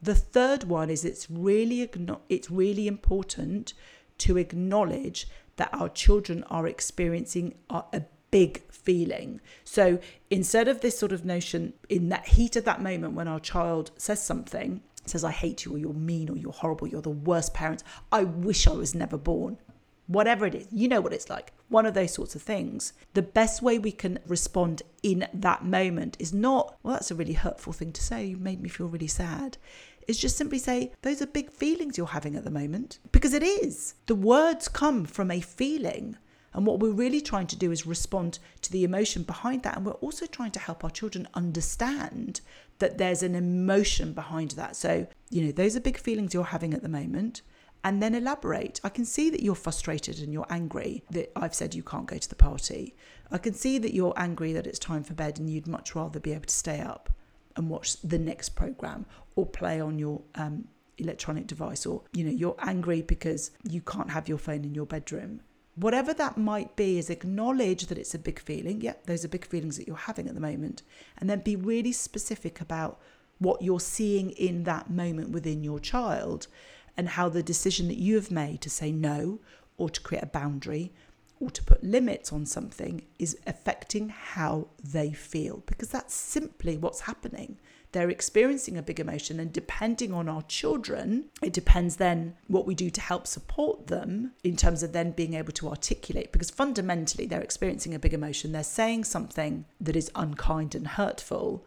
The 0.00 0.14
third 0.14 0.64
one 0.64 0.90
is 0.90 1.04
it's 1.04 1.28
really 1.30 1.88
it's 2.28 2.50
really 2.50 2.86
important 2.86 3.74
to 4.18 4.36
acknowledge 4.36 5.26
that 5.56 5.70
our 5.72 5.88
children 5.88 6.44
are 6.44 6.66
experiencing 6.66 7.54
a 7.68 8.02
big 8.30 8.70
feeling. 8.70 9.40
So 9.64 9.98
instead 10.30 10.68
of 10.68 10.80
this 10.80 10.98
sort 10.98 11.12
of 11.12 11.24
notion 11.24 11.72
in 11.88 12.10
that 12.10 12.28
heat 12.28 12.56
of 12.56 12.64
that 12.64 12.82
moment 12.82 13.14
when 13.14 13.28
our 13.28 13.40
child 13.40 13.90
says 13.96 14.24
something, 14.24 14.82
says, 15.08 15.24
I 15.24 15.30
hate 15.30 15.64
you, 15.64 15.74
or 15.74 15.78
you're 15.78 15.92
mean, 15.92 16.28
or 16.28 16.36
you're 16.36 16.52
horrible, 16.52 16.86
you're 16.86 17.02
the 17.02 17.10
worst 17.10 17.54
parent, 17.54 17.82
I 18.12 18.24
wish 18.24 18.66
I 18.66 18.72
was 18.72 18.94
never 18.94 19.16
born. 19.16 19.58
Whatever 20.06 20.46
it 20.46 20.54
is, 20.54 20.66
you 20.72 20.88
know 20.88 21.02
what 21.02 21.12
it's 21.12 21.28
like. 21.28 21.52
One 21.68 21.84
of 21.84 21.92
those 21.92 22.14
sorts 22.14 22.34
of 22.34 22.40
things. 22.40 22.94
The 23.12 23.20
best 23.20 23.60
way 23.60 23.78
we 23.78 23.92
can 23.92 24.18
respond 24.26 24.82
in 25.02 25.28
that 25.34 25.66
moment 25.66 26.16
is 26.18 26.32
not, 26.32 26.78
well, 26.82 26.94
that's 26.94 27.10
a 27.10 27.14
really 27.14 27.34
hurtful 27.34 27.74
thing 27.74 27.92
to 27.92 28.02
say. 28.02 28.24
You 28.24 28.38
made 28.38 28.62
me 28.62 28.70
feel 28.70 28.88
really 28.88 29.06
sad. 29.06 29.58
Is 30.06 30.18
just 30.18 30.38
simply 30.38 30.58
say, 30.58 30.92
those 31.02 31.20
are 31.20 31.26
big 31.26 31.50
feelings 31.50 31.98
you're 31.98 32.06
having 32.06 32.36
at 32.36 32.44
the 32.44 32.50
moment. 32.50 32.98
Because 33.12 33.34
it 33.34 33.42
is. 33.42 33.96
The 34.06 34.14
words 34.14 34.66
come 34.66 35.04
from 35.04 35.30
a 35.30 35.40
feeling. 35.40 36.16
And 36.58 36.66
what 36.66 36.80
we're 36.80 36.90
really 36.90 37.20
trying 37.20 37.46
to 37.46 37.56
do 37.56 37.70
is 37.70 37.86
respond 37.86 38.40
to 38.62 38.72
the 38.72 38.82
emotion 38.82 39.22
behind 39.22 39.62
that. 39.62 39.76
And 39.76 39.86
we're 39.86 39.92
also 39.92 40.26
trying 40.26 40.50
to 40.50 40.58
help 40.58 40.82
our 40.82 40.90
children 40.90 41.28
understand 41.34 42.40
that 42.80 42.98
there's 42.98 43.22
an 43.22 43.36
emotion 43.36 44.12
behind 44.12 44.50
that. 44.52 44.74
So, 44.74 45.06
you 45.30 45.44
know, 45.44 45.52
those 45.52 45.76
are 45.76 45.80
big 45.80 45.96
feelings 45.96 46.34
you're 46.34 46.42
having 46.42 46.74
at 46.74 46.82
the 46.82 46.88
moment. 46.88 47.42
And 47.84 48.02
then 48.02 48.12
elaborate. 48.12 48.80
I 48.82 48.88
can 48.88 49.04
see 49.04 49.30
that 49.30 49.40
you're 49.40 49.54
frustrated 49.54 50.18
and 50.18 50.32
you're 50.32 50.48
angry 50.50 51.04
that 51.10 51.30
I've 51.36 51.54
said 51.54 51.76
you 51.76 51.84
can't 51.84 52.06
go 52.06 52.18
to 52.18 52.28
the 52.28 52.34
party. 52.34 52.96
I 53.30 53.38
can 53.38 53.54
see 53.54 53.78
that 53.78 53.94
you're 53.94 54.14
angry 54.16 54.52
that 54.54 54.66
it's 54.66 54.80
time 54.80 55.04
for 55.04 55.14
bed 55.14 55.38
and 55.38 55.48
you'd 55.48 55.68
much 55.68 55.94
rather 55.94 56.18
be 56.18 56.32
able 56.32 56.46
to 56.46 56.54
stay 56.54 56.80
up 56.80 57.08
and 57.54 57.70
watch 57.70 58.02
the 58.02 58.18
next 58.18 58.56
program 58.56 59.06
or 59.36 59.46
play 59.46 59.80
on 59.80 59.96
your 59.96 60.22
um, 60.34 60.64
electronic 60.96 61.46
device 61.46 61.86
or 61.86 62.02
you 62.12 62.24
know 62.24 62.32
you're 62.32 62.56
angry 62.58 63.00
because 63.00 63.52
you 63.62 63.80
can't 63.80 64.10
have 64.10 64.28
your 64.28 64.38
phone 64.38 64.64
in 64.64 64.74
your 64.74 64.84
bedroom 64.84 65.40
whatever 65.80 66.12
that 66.14 66.36
might 66.36 66.76
be, 66.76 66.98
is 66.98 67.10
acknowledge 67.10 67.86
that 67.86 67.98
it's 67.98 68.14
a 68.14 68.18
big 68.18 68.38
feeling. 68.38 68.80
Yeah, 68.80 68.94
those 69.06 69.24
are 69.24 69.28
big 69.28 69.46
feelings 69.46 69.76
that 69.76 69.86
you're 69.86 69.96
having 69.96 70.28
at 70.28 70.34
the 70.34 70.40
moment. 70.40 70.82
And 71.18 71.28
then 71.28 71.40
be 71.40 71.56
really 71.56 71.92
specific 71.92 72.60
about 72.60 73.00
what 73.38 73.62
you're 73.62 73.80
seeing 73.80 74.30
in 74.30 74.64
that 74.64 74.90
moment 74.90 75.30
within 75.30 75.62
your 75.62 75.78
child 75.78 76.48
and 76.96 77.10
how 77.10 77.28
the 77.28 77.42
decision 77.42 77.86
that 77.88 77.98
you 77.98 78.16
have 78.16 78.30
made 78.30 78.60
to 78.62 78.70
say 78.70 78.90
no 78.90 79.38
or 79.76 79.88
to 79.88 80.00
create 80.00 80.24
a 80.24 80.26
boundary 80.26 80.92
or 81.40 81.50
to 81.50 81.62
put 81.62 81.84
limits 81.84 82.32
on 82.32 82.44
something 82.44 83.02
is 83.18 83.38
affecting 83.46 84.08
how 84.08 84.66
they 84.82 85.12
feel 85.12 85.62
because 85.66 85.88
that's 85.88 86.14
simply 86.14 86.76
what's 86.76 87.02
happening 87.02 87.56
they're 87.92 88.10
experiencing 88.10 88.76
a 88.76 88.82
big 88.82 89.00
emotion 89.00 89.40
and 89.40 89.52
depending 89.52 90.12
on 90.12 90.28
our 90.28 90.42
children 90.42 91.24
it 91.42 91.52
depends 91.52 91.96
then 91.96 92.36
what 92.46 92.66
we 92.66 92.74
do 92.74 92.90
to 92.90 93.00
help 93.00 93.26
support 93.26 93.86
them 93.86 94.32
in 94.44 94.56
terms 94.56 94.82
of 94.82 94.92
then 94.92 95.10
being 95.10 95.34
able 95.34 95.52
to 95.52 95.68
articulate 95.68 96.32
because 96.32 96.50
fundamentally 96.50 97.26
they're 97.26 97.40
experiencing 97.40 97.94
a 97.94 97.98
big 97.98 98.14
emotion 98.14 98.52
they're 98.52 98.62
saying 98.62 99.04
something 99.04 99.64
that 99.80 99.96
is 99.96 100.10
unkind 100.14 100.74
and 100.74 100.86
hurtful 100.88 101.64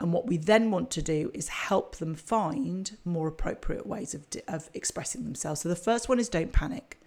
and 0.00 0.12
what 0.12 0.26
we 0.26 0.36
then 0.36 0.70
want 0.70 0.90
to 0.92 1.02
do 1.02 1.30
is 1.34 1.48
help 1.48 1.96
them 1.96 2.14
find 2.14 2.96
more 3.04 3.28
appropriate 3.28 3.86
ways 3.86 4.14
of, 4.14 4.26
of 4.48 4.68
expressing 4.74 5.24
themselves. 5.24 5.60
So 5.60 5.68
the 5.68 5.76
first 5.76 6.08
one 6.08 6.18
is 6.18 6.28
don't 6.28 6.52
panic. 6.52 7.00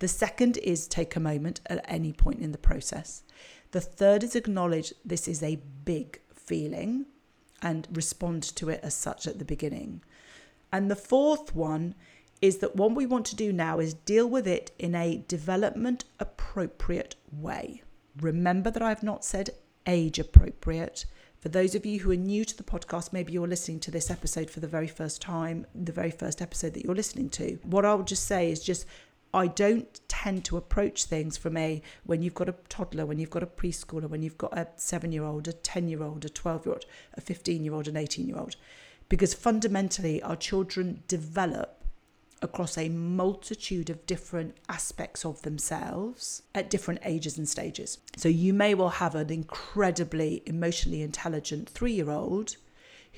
The 0.00 0.08
second 0.08 0.56
is 0.58 0.88
take 0.88 1.14
a 1.14 1.20
moment 1.20 1.60
at 1.66 1.84
any 1.88 2.12
point 2.12 2.40
in 2.40 2.52
the 2.52 2.58
process. 2.58 3.22
The 3.70 3.80
third 3.80 4.24
is 4.24 4.34
acknowledge 4.34 4.92
this 5.04 5.28
is 5.28 5.42
a 5.42 5.62
big 5.84 6.20
feeling 6.34 7.06
and 7.64 7.88
respond 7.90 8.44
to 8.44 8.68
it 8.68 8.78
as 8.84 8.94
such 8.94 9.26
at 9.26 9.40
the 9.40 9.44
beginning. 9.44 10.02
And 10.70 10.90
the 10.90 10.96
fourth 10.96 11.54
one 11.54 11.94
is 12.42 12.58
that 12.58 12.76
what 12.76 12.94
we 12.94 13.06
want 13.06 13.24
to 13.26 13.36
do 13.36 13.52
now 13.52 13.78
is 13.78 13.94
deal 13.94 14.28
with 14.28 14.46
it 14.46 14.70
in 14.78 14.94
a 14.94 15.24
development 15.26 16.04
appropriate 16.20 17.16
way. 17.32 17.82
Remember 18.20 18.70
that 18.70 18.82
I've 18.82 19.02
not 19.02 19.24
said 19.24 19.50
age 19.86 20.18
appropriate. 20.18 21.06
For 21.40 21.48
those 21.48 21.74
of 21.74 21.86
you 21.86 22.00
who 22.00 22.10
are 22.10 22.16
new 22.16 22.44
to 22.44 22.56
the 22.56 22.62
podcast, 22.62 23.12
maybe 23.12 23.32
you're 23.32 23.48
listening 23.48 23.80
to 23.80 23.90
this 23.90 24.10
episode 24.10 24.50
for 24.50 24.60
the 24.60 24.68
very 24.68 24.88
first 24.88 25.22
time, 25.22 25.66
the 25.74 25.92
very 25.92 26.10
first 26.10 26.42
episode 26.42 26.74
that 26.74 26.84
you're 26.84 26.94
listening 26.94 27.30
to. 27.30 27.58
What 27.64 27.84
I'll 27.84 28.02
just 28.02 28.26
say 28.26 28.50
is 28.50 28.62
just 28.62 28.86
I 29.34 29.48
don't 29.48 30.00
tend 30.06 30.44
to 30.44 30.56
approach 30.56 31.04
things 31.04 31.36
from 31.36 31.56
a 31.56 31.82
when 32.04 32.22
you've 32.22 32.34
got 32.34 32.48
a 32.48 32.54
toddler, 32.68 33.04
when 33.04 33.18
you've 33.18 33.30
got 33.30 33.42
a 33.42 33.46
preschooler, 33.46 34.08
when 34.08 34.22
you've 34.22 34.38
got 34.38 34.56
a 34.56 34.68
seven 34.76 35.10
year 35.10 35.24
old, 35.24 35.48
a 35.48 35.52
10 35.52 35.88
year 35.88 36.04
old, 36.04 36.24
a 36.24 36.28
12 36.28 36.66
year 36.66 36.72
old, 36.74 36.84
a 37.14 37.20
15 37.20 37.64
year 37.64 37.74
old, 37.74 37.88
an 37.88 37.96
18 37.96 38.28
year 38.28 38.38
old. 38.38 38.54
Because 39.08 39.34
fundamentally, 39.34 40.22
our 40.22 40.36
children 40.36 41.02
develop 41.08 41.84
across 42.42 42.78
a 42.78 42.88
multitude 42.88 43.90
of 43.90 44.06
different 44.06 44.56
aspects 44.68 45.24
of 45.24 45.42
themselves 45.42 46.42
at 46.54 46.70
different 46.70 47.00
ages 47.04 47.36
and 47.36 47.48
stages. 47.48 47.98
So 48.16 48.28
you 48.28 48.52
may 48.52 48.74
well 48.74 48.90
have 48.90 49.16
an 49.16 49.30
incredibly 49.30 50.42
emotionally 50.46 51.02
intelligent 51.02 51.68
three 51.68 51.92
year 51.92 52.10
old 52.10 52.56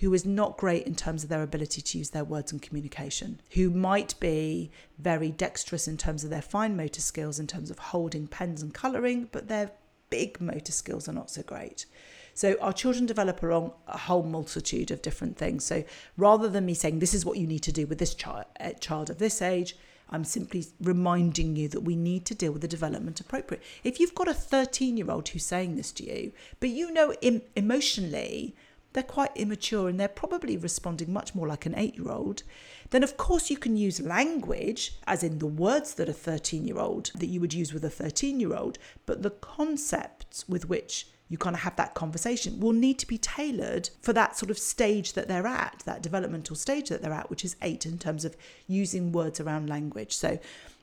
who 0.00 0.12
is 0.12 0.26
not 0.26 0.58
great 0.58 0.86
in 0.86 0.94
terms 0.94 1.22
of 1.22 1.28
their 1.28 1.42
ability 1.42 1.80
to 1.80 1.98
use 1.98 2.10
their 2.10 2.24
words 2.24 2.52
and 2.52 2.60
communication, 2.60 3.40
who 3.52 3.70
might 3.70 4.18
be 4.20 4.70
very 4.98 5.30
dexterous 5.30 5.88
in 5.88 5.96
terms 5.96 6.22
of 6.24 6.30
their 6.30 6.42
fine 6.42 6.76
motor 6.76 7.00
skills, 7.00 7.38
in 7.38 7.46
terms 7.46 7.70
of 7.70 7.78
holding 7.78 8.26
pens 8.26 8.62
and 8.62 8.74
colouring, 8.74 9.28
but 9.32 9.48
their 9.48 9.70
big 10.10 10.40
motor 10.40 10.72
skills 10.72 11.08
are 11.08 11.12
not 11.12 11.30
so 11.30 11.42
great. 11.42 11.86
So 12.34 12.56
our 12.60 12.72
children 12.72 13.06
develop 13.06 13.42
along 13.42 13.72
a 13.88 13.96
whole 13.96 14.22
multitude 14.22 14.90
of 14.90 15.00
different 15.00 15.38
things. 15.38 15.64
So 15.64 15.84
rather 16.18 16.48
than 16.48 16.66
me 16.66 16.74
saying 16.74 16.98
this 16.98 17.14
is 17.14 17.24
what 17.24 17.38
you 17.38 17.46
need 17.46 17.62
to 17.62 17.72
do 17.72 17.86
with 17.86 17.98
this 17.98 18.14
child, 18.14 18.44
uh, 18.60 18.72
child 18.72 19.08
of 19.08 19.18
this 19.18 19.40
age, 19.40 19.74
I'm 20.10 20.24
simply 20.24 20.66
reminding 20.80 21.56
you 21.56 21.68
that 21.68 21.80
we 21.80 21.96
need 21.96 22.26
to 22.26 22.34
deal 22.34 22.52
with 22.52 22.60
the 22.62 22.68
development 22.68 23.20
appropriate. 23.20 23.62
If 23.82 23.98
you've 23.98 24.14
got 24.14 24.28
a 24.28 24.34
13 24.34 24.98
year 24.98 25.10
old 25.10 25.28
who's 25.28 25.46
saying 25.46 25.76
this 25.76 25.90
to 25.92 26.04
you, 26.04 26.32
but 26.60 26.68
you 26.68 26.92
know 26.92 27.14
Im- 27.22 27.42
emotionally 27.56 28.54
they're 28.96 29.02
quite 29.02 29.36
immature 29.36 29.90
and 29.90 30.00
they're 30.00 30.08
probably 30.08 30.56
responding 30.56 31.12
much 31.12 31.34
more 31.34 31.46
like 31.46 31.66
an 31.66 31.74
eight 31.76 31.96
year 31.96 32.10
old, 32.10 32.42
then 32.90 33.02
of 33.02 33.18
course 33.18 33.50
you 33.50 33.58
can 33.58 33.76
use 33.76 34.00
language, 34.00 34.98
as 35.06 35.22
in 35.22 35.38
the 35.38 35.46
words 35.46 35.94
that 35.94 36.08
a 36.08 36.14
13 36.14 36.66
year 36.66 36.78
old 36.78 37.10
that 37.14 37.26
you 37.26 37.38
would 37.38 37.52
use 37.52 37.74
with 37.74 37.84
a 37.84 37.90
13 37.90 38.40
year 38.40 38.54
old, 38.54 38.78
but 39.04 39.22
the 39.22 39.30
concepts 39.30 40.48
with 40.48 40.70
which 40.70 41.08
you 41.28 41.36
kind 41.36 41.54
of 41.54 41.60
have 41.60 41.76
that 41.76 41.92
conversation 41.92 42.58
will 42.58 42.72
need 42.72 42.98
to 42.98 43.06
be 43.06 43.18
tailored 43.18 43.90
for 44.00 44.14
that 44.14 44.34
sort 44.34 44.50
of 44.50 44.58
stage 44.58 45.12
that 45.12 45.28
they're 45.28 45.46
at, 45.46 45.82
that 45.84 46.02
developmental 46.02 46.56
stage 46.56 46.88
that 46.88 47.02
they're 47.02 47.12
at, 47.12 47.28
which 47.28 47.44
is 47.44 47.56
eight 47.60 47.84
in 47.84 47.98
terms 47.98 48.24
of 48.24 48.34
using 48.66 49.12
words 49.12 49.40
around 49.40 49.68
language. 49.68 50.16
So 50.16 50.38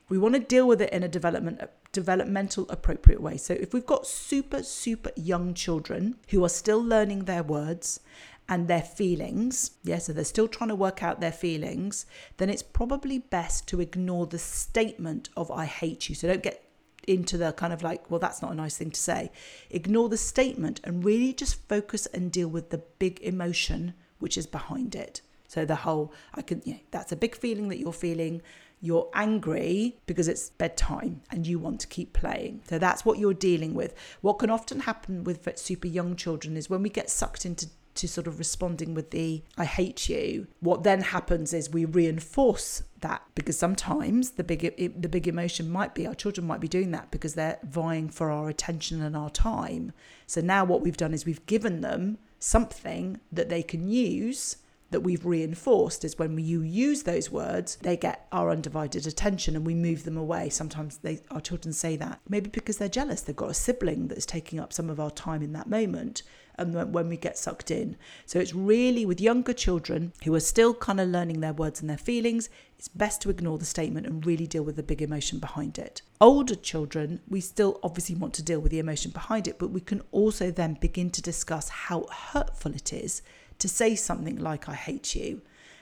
we 0.08 0.20
want 0.20 0.36
to 0.36 0.40
deal 0.40 0.68
with 0.68 0.84
it 0.84 0.94
in 0.94 1.02
a 1.02 1.08
development 1.08 1.62
developmental 1.94 2.70
appropriate 2.70 3.22
way. 3.22 3.38
So 3.38 3.54
if 3.54 3.74
we've 3.74 3.86
got 3.86 4.06
super 4.06 4.64
super 4.64 5.12
young 5.16 5.54
children 5.54 6.18
who 6.30 6.44
are 6.44 6.50
still 6.50 6.84
learning 6.84 7.26
their 7.26 7.44
words 7.44 8.02
and 8.50 8.68
their 8.68 8.82
feelings, 8.82 9.72
yeah, 9.84 10.00
so 10.00 10.12
they're 10.12 10.26
still 10.26 10.50
trying 10.50 10.68
to 10.68 10.76
work 10.76 11.02
out 11.02 11.22
their 11.22 11.32
feelings, 11.32 12.06
then 12.38 12.50
it's 12.50 12.64
probably 12.64 13.20
best 13.20 13.68
to 13.70 13.80
ignore 13.80 14.28
the 14.28 14.40
statement 14.40 15.30
of 15.38 15.50
I 15.50 15.66
hate 15.66 16.10
you. 16.10 16.16
So 16.16 16.28
don't 16.28 16.44
get 16.44 16.70
into 17.08 17.38
the 17.38 17.54
kind 17.54 17.72
of 17.72 17.84
like, 17.84 18.10
well, 18.10 18.20
that's 18.20 18.42
not 18.42 18.52
a 18.52 18.56
nice 18.56 18.78
thing 18.78 18.92
to 18.92 19.00
say. 19.00 19.32
Ignore 19.70 20.10
the 20.10 20.18
statement 20.18 20.82
and 20.84 21.06
really 21.06 21.34
just 21.34 21.68
focus 21.70 22.06
and 22.08 22.32
deal 22.32 22.50
with 22.50 22.70
the 22.70 22.84
big 23.00 23.22
emotion 23.22 23.94
which 24.20 24.38
is 24.38 24.48
behind 24.48 24.96
it. 24.96 25.22
So 25.48 25.66
the 25.66 25.76
whole, 25.76 26.14
I 26.34 26.42
can, 26.42 26.62
yeah, 26.66 26.78
that's 26.92 27.12
a 27.12 27.16
big 27.16 27.36
feeling 27.36 27.68
that 27.70 27.78
you're 27.78 27.94
feeling 27.94 28.42
You're 28.84 29.10
angry 29.14 29.96
because 30.08 30.28
it's 30.28 30.50
bedtime 30.50 31.22
and 31.32 31.48
you 31.48 31.58
want 31.58 31.80
to 31.80 31.88
keep 31.88 32.12
playing. 32.12 32.62
So 32.68 32.78
that's 32.78 33.06
what 33.06 33.18
you're 33.18 33.34
dealing 33.34 33.74
with. 33.74 33.96
What 34.20 34.40
can 34.40 34.50
often 34.50 34.82
happen 34.82 35.24
with 35.24 35.58
super 35.58 35.88
young 35.88 36.18
children 36.18 36.58
is 36.58 36.70
when 36.70 36.84
we 36.84 36.90
get 36.90 37.10
sucked 37.10 37.46
into 37.46 37.68
to 37.96 38.08
sort 38.08 38.28
of 38.28 38.40
responding 38.40 38.94
with 38.94 39.12
the 39.12 39.44
I 39.58 39.66
hate 39.66 40.10
you, 40.10 40.48
what 40.60 40.84
then 40.84 41.02
happens 41.02 41.54
is 41.54 41.70
we 41.70 41.86
reinforce 41.86 42.84
that 43.02 43.22
because 43.36 43.58
sometimes 43.58 44.32
the 44.32 44.44
big 44.44 44.62
the 45.00 45.10
big 45.10 45.28
emotion 45.28 45.70
might 45.70 45.94
be 45.94 46.08
our 46.08 46.16
children 46.16 46.48
might 46.48 46.60
be 46.60 46.68
doing 46.68 46.92
that 46.92 47.12
because 47.12 47.36
they're 47.36 47.60
vying 47.64 48.10
for 48.10 48.32
our 48.32 48.50
attention 48.50 49.02
and 49.02 49.16
our 49.16 49.30
time. 49.30 49.92
So 50.28 50.42
now 50.42 50.66
what 50.66 50.82
we've 50.82 50.98
done 50.98 51.14
is 51.14 51.26
we've 51.26 51.46
given 51.46 51.82
them 51.82 52.18
something 52.40 53.20
that 53.32 53.50
they 53.50 53.64
can 53.64 53.88
use 53.88 54.58
that 54.94 55.02
we've 55.02 55.26
reinforced 55.26 56.06
is 56.06 56.18
when 56.18 56.38
you 56.38 56.62
use 56.62 57.04
those 57.04 57.30
words, 57.30 57.76
they 57.82 57.98
get 57.98 58.28
our 58.32 58.50
undivided 58.50 59.06
attention 59.06 59.56
and 59.56 59.66
we 59.66 59.76
move 59.76 60.06
them 60.06 60.16
away. 60.16 60.50
Sometimes 60.50 61.00
they, 61.00 61.20
our 61.32 61.42
children 61.42 61.74
say 61.74 61.98
that, 61.98 62.22
maybe 62.30 62.50
because 62.50 62.78
they're 62.78 62.88
jealous. 62.88 63.22
They've 63.22 63.36
got 63.36 63.50
a 63.50 63.56
sibling 63.56 64.08
that's 64.08 64.26
taking 64.26 64.60
up 64.60 64.72
some 64.72 64.90
of 64.90 65.00
our 65.00 65.12
time 65.12 65.42
in 65.42 65.52
that 65.54 65.70
moment 65.70 66.24
and 66.56 66.94
when 66.94 67.10
we 67.10 67.18
get 67.18 67.38
sucked 67.38 67.72
in. 67.72 67.98
So 68.26 68.40
it's 68.40 68.54
really 68.54 69.06
with 69.06 69.20
younger 69.20 69.54
children 69.54 70.14
who 70.24 70.36
are 70.36 70.40
still 70.40 70.74
kind 70.74 71.00
of 71.00 71.10
learning 71.10 71.40
their 71.40 71.54
words 71.54 71.82
and 71.82 71.90
their 71.90 71.98
feelings, 71.98 72.50
it's 72.78 72.88
best 72.88 73.22
to 73.22 73.30
ignore 73.30 73.58
the 73.58 73.66
statement 73.66 74.06
and 74.06 74.26
really 74.26 74.46
deal 74.46 74.64
with 74.64 74.76
the 74.76 74.84
big 74.84 75.02
emotion 75.02 75.40
behind 75.40 75.80
it. 75.80 76.02
Older 76.22 76.56
children, 76.56 77.22
we 77.28 77.42
still 77.42 77.80
obviously 77.82 78.16
want 78.16 78.34
to 78.36 78.44
deal 78.44 78.60
with 78.60 78.72
the 78.72 78.80
emotion 78.80 79.12
behind 79.12 79.48
it, 79.48 79.58
but 79.58 79.72
we 79.72 79.82
can 79.82 80.02
also 80.12 80.52
then 80.52 80.78
begin 80.80 81.10
to 81.12 81.22
discuss 81.22 81.70
how 81.70 82.06
hurtful 82.08 82.74
it 82.76 82.94
is 82.94 83.22
to 83.64 83.70
say 83.70 83.96
something 83.96 84.36
like, 84.36 84.68
I 84.68 84.74
hate 84.74 85.16
you. 85.16 85.42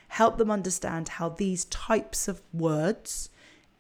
Help 0.09 0.37
them 0.37 0.51
understand 0.51 1.09
how 1.09 1.29
these 1.29 1.65
types 1.65 2.27
of 2.27 2.39
words 2.53 3.31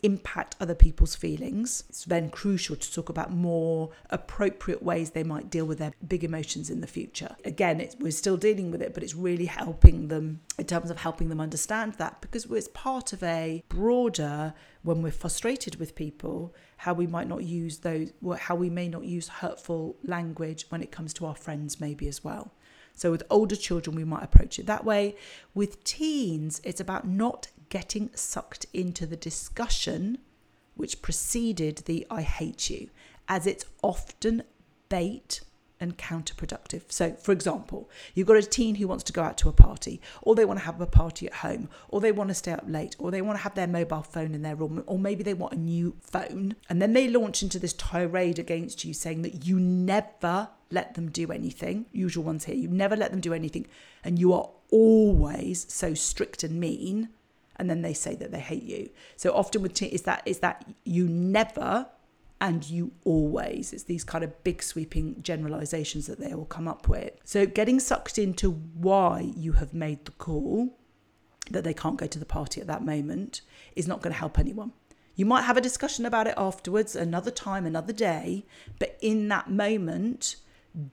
impact 0.01 0.55
other 0.59 0.73
people's 0.73 1.15
feelings. 1.15 1.83
It's 1.87 2.05
then 2.05 2.31
crucial 2.31 2.75
to 2.75 2.91
talk 2.91 3.09
about 3.09 3.31
more 3.31 3.91
appropriate 4.09 4.81
ways 4.81 5.11
they 5.11 5.21
might 5.21 5.51
deal 5.51 5.65
with 5.65 5.77
their 5.77 5.93
big 6.07 6.23
emotions 6.23 6.71
in 6.71 6.81
the 6.81 6.87
future. 6.87 7.35
Again, 7.45 7.87
we're 7.99 8.11
still 8.11 8.37
dealing 8.37 8.71
with 8.71 8.81
it, 8.81 8.95
but 8.95 9.03
it's 9.03 9.13
really 9.13 9.45
helping 9.45 10.07
them 10.07 10.39
in 10.57 10.65
terms 10.65 10.89
of 10.89 10.97
helping 10.97 11.29
them 11.29 11.39
understand 11.39 11.93
that 11.99 12.21
because 12.21 12.45
it's 12.45 12.69
part 12.73 13.13
of 13.13 13.21
a 13.21 13.63
broader, 13.69 14.55
when 14.81 15.03
we're 15.03 15.11
frustrated 15.11 15.75
with 15.75 15.93
people, 15.93 16.55
how 16.77 16.93
we 16.95 17.05
might 17.05 17.27
not 17.27 17.43
use 17.43 17.77
those, 17.77 18.11
how 18.39 18.55
we 18.55 18.71
may 18.71 18.87
not 18.87 19.03
use 19.03 19.27
hurtful 19.27 19.95
language 20.03 20.65
when 20.69 20.81
it 20.81 20.89
comes 20.89 21.13
to 21.13 21.27
our 21.27 21.35
friends, 21.35 21.79
maybe 21.79 22.07
as 22.07 22.23
well. 22.23 22.51
So 23.01 23.09
with 23.09 23.23
older 23.31 23.55
children, 23.55 23.95
we 23.95 24.03
might 24.03 24.23
approach 24.23 24.59
it 24.59 24.67
that 24.67 24.85
way. 24.85 25.15
With 25.55 25.83
teens, 25.83 26.61
it's 26.63 26.79
about 26.79 27.07
not 27.07 27.47
getting 27.69 28.11
sucked 28.13 28.67
into 28.73 29.07
the 29.07 29.15
discussion 29.17 30.19
which 30.75 31.01
preceded 31.01 31.77
the 31.85 32.05
I 32.11 32.21
hate 32.21 32.69
you, 32.69 32.91
as 33.27 33.47
it's 33.47 33.65
often 33.81 34.43
bait 34.87 35.41
and 35.81 35.97
counterproductive. 35.97 36.83
So, 36.89 37.13
for 37.13 37.31
example, 37.31 37.89
you've 38.13 38.27
got 38.27 38.37
a 38.37 38.43
teen 38.43 38.75
who 38.75 38.87
wants 38.87 39.03
to 39.05 39.13
go 39.13 39.23
out 39.23 39.37
to 39.39 39.49
a 39.49 39.53
party, 39.53 39.99
or 40.21 40.35
they 40.35 40.45
want 40.45 40.59
to 40.59 40.65
have 40.65 40.79
a 40.79 40.85
party 40.85 41.25
at 41.25 41.33
home, 41.33 41.67
or 41.89 41.99
they 41.99 42.11
want 42.11 42.29
to 42.29 42.35
stay 42.35 42.53
up 42.53 42.63
late, 42.67 42.95
or 42.99 43.11
they 43.11 43.21
want 43.21 43.37
to 43.37 43.43
have 43.43 43.55
their 43.55 43.67
mobile 43.67 44.03
phone 44.03 44.33
in 44.33 44.43
their 44.43 44.55
room, 44.55 44.83
or 44.85 44.99
maybe 44.99 45.23
they 45.23 45.33
want 45.33 45.53
a 45.53 45.59
new 45.59 45.95
phone. 45.99 46.55
And 46.69 46.81
then 46.81 46.93
they 46.93 47.07
launch 47.07 47.43
into 47.43 47.59
this 47.59 47.73
tirade 47.73 48.39
against 48.39 48.85
you 48.85 48.93
saying 48.93 49.23
that 49.23 49.45
you 49.45 49.59
never 49.59 50.49
let 50.69 50.93
them 50.93 51.09
do 51.09 51.31
anything. 51.31 51.87
Usual 51.91 52.23
ones 52.23 52.45
here. 52.45 52.55
You 52.55 52.69
never 52.69 52.95
let 52.95 53.11
them 53.11 53.19
do 53.19 53.33
anything, 53.33 53.67
and 54.03 54.19
you 54.19 54.31
are 54.33 54.49
always 54.69 55.65
so 55.73 55.93
strict 55.93 56.43
and 56.43 56.59
mean. 56.59 57.09
And 57.57 57.69
then 57.69 57.81
they 57.81 57.93
say 57.93 58.15
that 58.15 58.31
they 58.31 58.39
hate 58.39 58.63
you. 58.63 58.89
So 59.17 59.33
often 59.35 59.61
with 59.61 59.73
teen, 59.73 59.89
is 59.89 60.03
that 60.03 60.23
is 60.25 60.39
that 60.39 60.65
you 60.83 61.07
never 61.07 61.87
and 62.41 62.67
you 62.67 62.91
always. 63.05 63.71
It's 63.71 63.83
these 63.83 64.03
kind 64.03 64.23
of 64.23 64.43
big 64.43 64.63
sweeping 64.63 65.21
generalizations 65.21 66.07
that 66.07 66.19
they 66.19 66.33
all 66.33 66.45
come 66.45 66.67
up 66.67 66.89
with. 66.89 67.13
So 67.23 67.45
getting 67.45 67.79
sucked 67.79 68.17
into 68.17 68.51
why 68.51 69.31
you 69.37 69.53
have 69.53 69.73
made 69.73 70.05
the 70.05 70.11
call 70.11 70.75
that 71.51 71.63
they 71.63 71.73
can't 71.73 71.97
go 71.97 72.07
to 72.07 72.19
the 72.19 72.25
party 72.25 72.59
at 72.59 72.67
that 72.67 72.83
moment 72.83 73.41
is 73.75 73.87
not 73.87 74.01
going 74.01 74.11
to 74.11 74.19
help 74.19 74.39
anyone. 74.39 74.73
You 75.15 75.25
might 75.25 75.43
have 75.43 75.57
a 75.57 75.61
discussion 75.61 76.05
about 76.05 76.25
it 76.25 76.33
afterwards, 76.35 76.95
another 76.95 77.31
time, 77.31 77.65
another 77.65 77.93
day, 77.93 78.45
but 78.79 78.97
in 79.01 79.27
that 79.27 79.51
moment, 79.51 80.37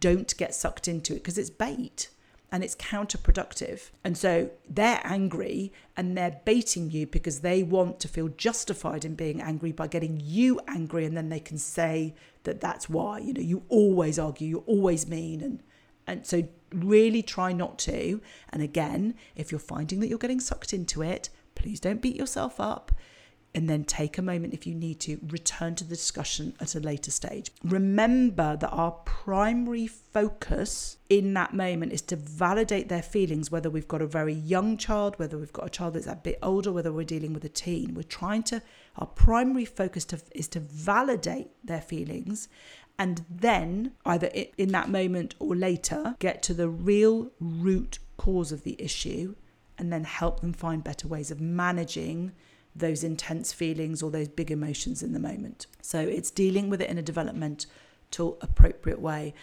don't 0.01 0.37
get 0.37 0.55
sucked 0.55 0.87
into 0.87 1.15
it 1.15 1.21
because 1.21 1.39
it's 1.39 1.51
bait 1.51 2.11
and 2.51 2.65
it's 2.65 2.75
counterproductive. 2.77 3.91
And 4.03 4.17
so 4.17 4.51
they're 4.69 5.01
angry 5.05 5.73
and 5.97 6.17
they're 6.17 6.41
baiting 6.45 6.91
you 6.91 7.07
because 7.07 7.41
they 7.41 7.63
want 7.63 8.01
to 8.01 8.09
feel 8.09 8.29
justified 8.29 9.05
in 9.05 9.15
being 9.15 9.41
angry 9.41 9.73
by 9.73 9.87
getting 9.87 10.21
you 10.23 10.61
angry. 10.67 11.05
And 11.05 11.17
then 11.17 11.29
they 11.29 11.41
can 11.41 11.59
say 11.59 12.15
that 12.45 12.61
that's 12.61 12.89
why, 12.89 13.19
you 13.19 13.35
know, 13.35 13.43
you 13.43 13.65
always 13.69 14.19
argue, 14.19 14.49
you're 14.49 14.61
always 14.67 15.07
mean. 15.07 15.43
And, 15.43 15.63
and 16.07 16.27
so 16.27 16.49
really 16.73 17.23
try 17.23 17.53
not 17.53 17.79
to. 17.81 18.23
And 18.51 18.63
again, 18.63 19.15
if 19.37 19.53
you're 19.53 19.59
finding 19.59 20.01
that 20.01 20.09
you're 20.09 20.19
getting 20.19 20.41
sucked 20.41 20.73
into 20.73 21.03
it, 21.03 21.29
please 21.55 21.81
don't 21.81 22.01
beat 22.01 22.17
yourself 22.17 22.59
up 22.61 22.93
and 23.59 23.69
then 23.69 23.83
take 23.83 24.19
a 24.19 24.23
moment 24.23 24.55
if 24.55 24.69
you 24.69 24.73
need 24.73 25.01
to 25.01 25.19
return 25.31 25.75
to 25.75 25.83
the 25.83 25.97
discussion 25.97 26.55
at 26.61 26.77
a 26.77 26.79
later 26.79 27.11
stage. 27.11 27.51
Remember 27.65 28.57
that 28.57 28.71
our 28.71 28.93
primary 29.05 29.89
focus 29.89 30.99
in 31.09 31.35
that 31.35 31.53
moment 31.53 31.93
is 31.93 32.01
to 32.03 32.15
validate 32.15 32.89
their 32.89 33.03
feelings, 33.03 33.51
whether 33.51 33.69
we've 33.69 33.89
got 33.89 34.01
a 34.01 34.07
very 34.07 34.33
young 34.33 34.77
child, 34.77 35.19
whether 35.19 35.37
we've 35.37 35.53
got 35.53 35.67
a 35.67 35.71
child 35.71 35.95
that's 35.95 36.07
a 36.07 36.15
bit 36.15 36.39
older, 36.41 36.71
whether 36.71 36.93
we're 36.93 37.03
dealing 37.03 37.33
with 37.33 37.45
a 37.45 37.49
teen. 37.49 37.95
We're 37.95 38.05
trying 38.05 38.45
to, 38.45 38.63
our 38.95 39.09
primary 39.09 39.65
focus 39.65 40.05
to, 40.05 40.21
is 40.37 40.47
to 40.51 40.61
validate 40.61 41.51
their 41.65 41.81
feelings 41.81 42.49
and 42.97 43.25
then 43.29 43.91
either 44.07 44.31
in 44.57 44.71
that 44.71 44.89
moment 44.89 45.35
or 45.41 45.57
later 45.57 46.15
get 46.21 46.45
to 46.45 46.55
the 46.55 46.69
real 46.69 47.33
root 47.41 47.99
cause 48.19 48.53
of 48.53 48.63
the 48.63 48.81
issue 48.81 49.35
and 49.77 49.93
then 49.93 50.05
help 50.05 50.43
them 50.43 50.53
find 50.53 50.85
better 50.85 51.09
ways 51.09 51.33
of 51.33 51.41
managing 51.41 52.31
those 52.79 53.05
intense 53.05 53.53
feelings 53.53 54.03
or 54.03 54.11
those 54.11 54.29
big 54.29 54.51
emotions 54.51 55.03
in 55.03 55.13
the 55.13 55.21
moment. 55.21 55.67
So 55.83 56.01
it's 56.01 56.31
dealing 56.31 56.71
with 56.71 56.81
it 56.81 56.91
in 56.91 56.99
a 56.99 57.03
developmental, 57.03 58.39
appropriate 58.41 59.01
way. 59.01 59.35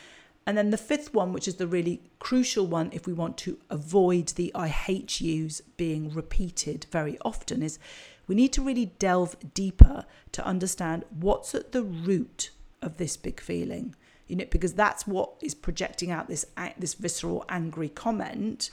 And 0.48 0.58
then 0.58 0.70
the 0.70 0.78
fifth 0.78 1.14
one, 1.14 1.34
which 1.34 1.48
is 1.48 1.56
the 1.56 1.68
really 1.68 2.02
crucial 2.20 2.68
one, 2.68 2.90
if 2.94 3.08
we 3.08 3.14
want 3.14 3.38
to 3.40 3.58
avoid 3.70 4.30
the 4.30 4.52
I 4.54 4.68
hate 4.68 5.20
yous 5.20 5.62
being 5.76 6.14
repeated 6.14 6.86
very 6.92 7.18
often, 7.26 7.64
is 7.64 7.80
we 8.28 8.36
need 8.36 8.54
to 8.54 8.62
really 8.64 8.88
delve 9.00 9.36
deeper 9.54 10.06
to 10.34 10.46
understand 10.46 11.04
what's 11.10 11.56
at 11.56 11.72
the 11.72 11.84
root 11.84 12.52
of 12.82 12.98
this 12.98 13.18
big 13.18 13.40
feeling. 13.40 13.96
You 14.28 14.36
know, 14.36 14.46
because 14.50 14.74
that's 14.74 15.06
what 15.06 15.34
is 15.42 15.54
projecting 15.54 16.12
out 16.12 16.28
this 16.28 16.46
this 16.78 16.96
visceral, 16.96 17.46
angry 17.50 17.90
comment, 17.90 18.72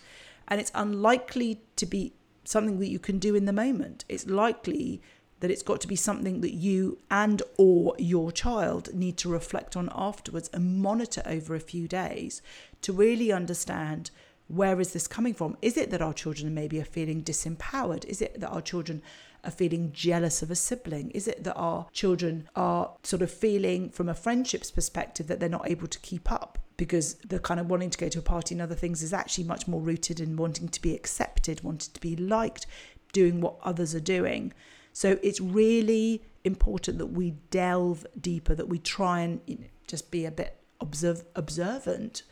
and 0.49 0.61
it's 0.61 0.73
unlikely 0.75 1.63
to 1.77 1.87
be 1.87 2.15
something 2.45 2.79
that 2.79 2.89
you 2.89 2.99
can 2.99 3.19
do 3.19 3.35
in 3.35 3.45
the 3.45 3.53
moment. 3.53 4.05
It's 4.09 4.27
likely 4.27 5.01
that 5.41 5.51
it's 5.51 5.63
got 5.63 5.81
to 5.81 5.89
be 5.89 5.97
something 5.97 6.41
that 6.41 6.55
you 6.55 6.99
and 7.11 7.43
or 7.59 7.95
your 7.99 8.31
child 8.31 8.95
need 8.95 9.17
to 9.19 9.29
reflect 9.29 9.77
on 9.77 9.91
afterwards 9.93 10.49
and 10.53 10.81
monitor 10.81 11.23
over 11.27 11.55
a 11.55 11.61
few 11.61 11.89
days 11.89 12.43
to 12.81 12.93
really 12.93 13.33
understand 13.33 14.11
where 14.47 14.81
is 14.81 14.93
this 14.93 15.09
coming 15.09 15.35
from? 15.35 15.57
Is 15.63 15.77
it 15.77 15.91
that 15.91 16.03
our 16.03 16.13
children 16.13 16.55
maybe 16.55 16.81
are 16.81 16.85
feeling 16.85 17.23
disempowered? 17.23 18.05
Is 18.05 18.23
it 18.23 18.39
that 18.41 18.51
our 18.51 18.61
children 18.61 19.03
are 19.45 19.51
feeling 19.51 19.93
jealous 19.93 20.43
of 20.43 20.51
a 20.51 20.55
sibling? 20.55 21.11
Is 21.11 21.27
it 21.27 21.43
that 21.45 21.57
our 21.57 21.87
children 21.93 22.49
are 22.55 22.93
sort 23.03 23.23
of 23.23 23.31
feeling 23.31 23.91
from 23.91 24.09
a 24.09 24.15
friendships 24.15 24.71
perspective 24.71 25.27
that 25.27 25.41
they're 25.41 25.49
not 25.49 25.69
able 25.69 25.89
to 25.89 25.99
keep 26.01 26.31
up 26.31 26.59
because 26.77 27.15
the 27.27 27.39
kind 27.39 27.61
of 27.61 27.69
wanting 27.69 27.91
to 27.91 27.99
go 27.99 28.09
to 28.09 28.19
a 28.19 28.23
party 28.23 28.55
and 28.55 28.63
other 28.63 28.75
things 28.75 29.03
is 29.03 29.13
actually 29.13 29.45
much 29.45 29.69
more 29.69 29.81
rooted 29.81 30.21
in 30.21 30.37
wanting 30.37 30.69
to 30.69 30.81
be 30.81 30.95
accepted, 30.95 31.63
wanting 31.63 31.93
to 31.93 32.01
be 32.01 32.17
liked, 32.17 32.67
doing 33.13 33.41
what 33.41 33.57
others 33.63 33.95
are 33.95 34.01
doing. 34.01 34.53
So 34.93 35.19
it's 35.23 35.41
really 35.41 36.23
important 36.45 36.99
that 36.99 37.07
we 37.07 37.33
delve 37.51 38.07
deeper, 38.21 38.55
that 38.55 38.69
we 38.69 38.79
try 38.79 39.21
and 39.21 39.41
you 39.47 39.59
know, 39.59 39.67
just 39.87 40.11
be 40.11 40.25
a 40.25 40.31
bit 40.31 40.59
observe, 40.81 41.25
observant 41.37 42.23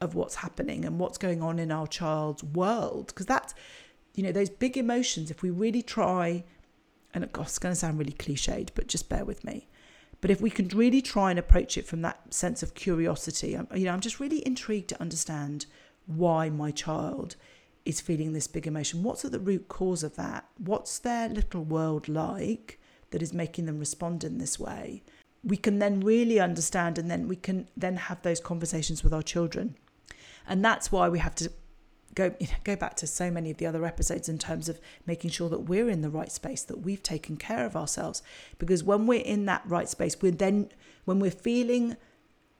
of 0.00 0.14
what's 0.14 0.36
happening 0.36 0.84
and 0.84 0.98
what's 0.98 1.18
going 1.18 1.42
on 1.42 1.58
in 1.58 1.70
our 1.70 1.86
child's 1.86 2.42
world. 2.42 3.08
Because 3.08 3.26
that's, 3.26 3.54
you 4.14 4.22
know, 4.22 4.32
those 4.32 4.50
big 4.50 4.76
emotions, 4.76 5.30
if 5.30 5.42
we 5.42 5.50
really 5.50 5.82
try, 5.82 6.44
and 7.14 7.28
oh, 7.34 7.42
it's 7.42 7.58
going 7.58 7.72
to 7.72 7.76
sound 7.76 7.98
really 7.98 8.12
cliched, 8.12 8.70
but 8.74 8.86
just 8.86 9.08
bear 9.08 9.24
with 9.24 9.44
me. 9.44 9.68
But 10.20 10.30
if 10.30 10.40
we 10.40 10.50
can 10.50 10.68
really 10.68 11.00
try 11.00 11.30
and 11.30 11.38
approach 11.38 11.78
it 11.78 11.86
from 11.86 12.02
that 12.02 12.34
sense 12.34 12.62
of 12.62 12.74
curiosity, 12.74 13.54
I'm, 13.56 13.68
you 13.74 13.84
know, 13.84 13.92
I'm 13.92 14.00
just 14.00 14.20
really 14.20 14.44
intrigued 14.46 14.88
to 14.88 15.00
understand 15.00 15.66
why 16.06 16.48
my 16.48 16.70
child 16.70 17.36
is 17.84 18.00
feeling 18.00 18.32
this 18.32 18.48
big 18.48 18.66
emotion. 18.66 19.02
What's 19.02 19.24
at 19.24 19.32
the 19.32 19.38
root 19.38 19.68
cause 19.68 20.02
of 20.02 20.16
that? 20.16 20.46
What's 20.58 20.98
their 20.98 21.28
little 21.28 21.64
world 21.64 22.08
like 22.08 22.80
that 23.10 23.22
is 23.22 23.32
making 23.32 23.66
them 23.66 23.78
respond 23.78 24.24
in 24.24 24.38
this 24.38 24.58
way? 24.58 25.02
We 25.44 25.56
can 25.56 25.78
then 25.78 26.00
really 26.00 26.40
understand, 26.40 26.98
and 26.98 27.10
then 27.10 27.28
we 27.28 27.36
can 27.36 27.68
then 27.76 27.96
have 27.96 28.22
those 28.22 28.40
conversations 28.40 29.04
with 29.04 29.14
our 29.14 29.22
children. 29.22 29.76
And 30.48 30.64
that's 30.64 30.90
why 30.90 31.08
we 31.08 31.20
have 31.20 31.34
to 31.36 31.52
go 32.18 32.34
you 32.40 32.48
know, 32.48 32.54
go 32.64 32.76
back 32.76 32.96
to 32.96 33.06
so 33.06 33.30
many 33.30 33.50
of 33.50 33.58
the 33.58 33.66
other 33.66 33.84
episodes 33.84 34.28
in 34.28 34.38
terms 34.38 34.68
of 34.68 34.80
making 35.06 35.30
sure 35.30 35.48
that 35.48 35.60
we're 35.60 35.88
in 35.88 36.02
the 36.02 36.10
right 36.10 36.32
space, 36.32 36.64
that 36.64 36.80
we've 36.80 37.02
taken 37.02 37.36
care 37.36 37.64
of 37.64 37.76
ourselves. 37.76 38.22
Because 38.58 38.82
when 38.82 39.06
we're 39.06 39.22
in 39.22 39.46
that 39.46 39.62
right 39.64 39.88
space, 39.88 40.16
we're 40.20 40.32
then 40.32 40.70
when 41.04 41.20
we're 41.20 41.30
feeling 41.30 41.96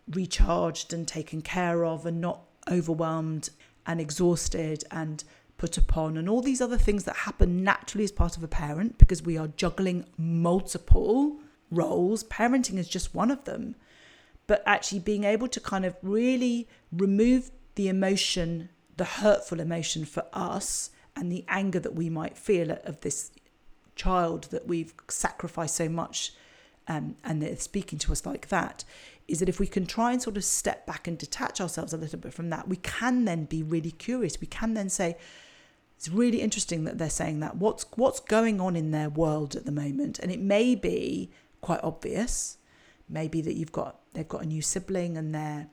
recharged 0.08 0.92
and 0.92 1.06
taken 1.06 1.42
care 1.42 1.84
of 1.84 2.06
and 2.06 2.20
not 2.20 2.42
overwhelmed 2.70 3.50
and 3.84 4.00
exhausted 4.00 4.84
and 4.90 5.24
put 5.56 5.76
upon 5.76 6.16
and 6.16 6.28
all 6.28 6.40
these 6.40 6.60
other 6.60 6.78
things 6.78 7.02
that 7.04 7.16
happen 7.16 7.64
naturally 7.64 8.04
as 8.04 8.12
part 8.12 8.36
of 8.36 8.44
a 8.44 8.48
parent 8.48 8.96
because 8.96 9.22
we 9.22 9.36
are 9.36 9.48
juggling 9.48 10.04
multiple 10.16 11.40
roles. 11.70 12.22
Parenting 12.24 12.78
is 12.78 12.88
just 12.88 13.14
one 13.14 13.30
of 13.30 13.44
them. 13.44 13.74
But 14.46 14.62
actually 14.64 15.00
being 15.00 15.24
able 15.24 15.48
to 15.48 15.60
kind 15.60 15.84
of 15.84 15.96
really 16.00 16.68
remove 16.92 17.50
the 17.74 17.88
emotion, 17.88 18.70
the 18.98 19.04
hurtful 19.04 19.60
emotion 19.60 20.04
for 20.04 20.24
us 20.32 20.90
and 21.16 21.32
the 21.32 21.44
anger 21.48 21.80
that 21.80 21.94
we 21.94 22.10
might 22.10 22.36
feel 22.36 22.70
of 22.84 23.00
this 23.00 23.30
child 23.96 24.44
that 24.50 24.68
we've 24.68 24.94
sacrificed 25.08 25.74
so 25.74 25.88
much 25.88 26.32
um, 26.86 27.16
and 27.24 27.42
they're 27.42 27.56
speaking 27.56 27.98
to 28.00 28.12
us 28.12 28.24
like 28.24 28.48
that 28.48 28.84
is 29.26 29.40
that 29.40 29.48
if 29.48 29.60
we 29.60 29.66
can 29.66 29.86
try 29.86 30.12
and 30.12 30.22
sort 30.22 30.36
of 30.36 30.44
step 30.44 30.86
back 30.86 31.06
and 31.06 31.18
detach 31.18 31.60
ourselves 31.60 31.92
a 31.92 31.98
little 31.98 32.18
bit 32.18 32.32
from 32.32 32.48
that, 32.50 32.66
we 32.66 32.76
can 32.76 33.26
then 33.26 33.44
be 33.44 33.62
really 33.62 33.90
curious. 33.90 34.40
We 34.40 34.46
can 34.46 34.72
then 34.72 34.88
say, 34.88 35.16
it's 35.96 36.08
really 36.08 36.40
interesting 36.40 36.84
that 36.84 36.96
they're 36.96 37.10
saying 37.10 37.40
that. 37.40 37.56
What's 37.56 37.84
what's 37.96 38.20
going 38.20 38.60
on 38.60 38.76
in 38.76 38.92
their 38.92 39.10
world 39.10 39.54
at 39.54 39.66
the 39.66 39.72
moment? 39.72 40.18
And 40.20 40.30
it 40.30 40.40
may 40.40 40.74
be 40.74 41.30
quite 41.60 41.80
obvious. 41.82 42.56
Maybe 43.08 43.42
that 43.42 43.54
you've 43.54 43.72
got 43.72 43.98
they've 44.14 44.28
got 44.28 44.44
a 44.44 44.46
new 44.46 44.62
sibling 44.62 45.18
and 45.18 45.34
they're 45.34 45.68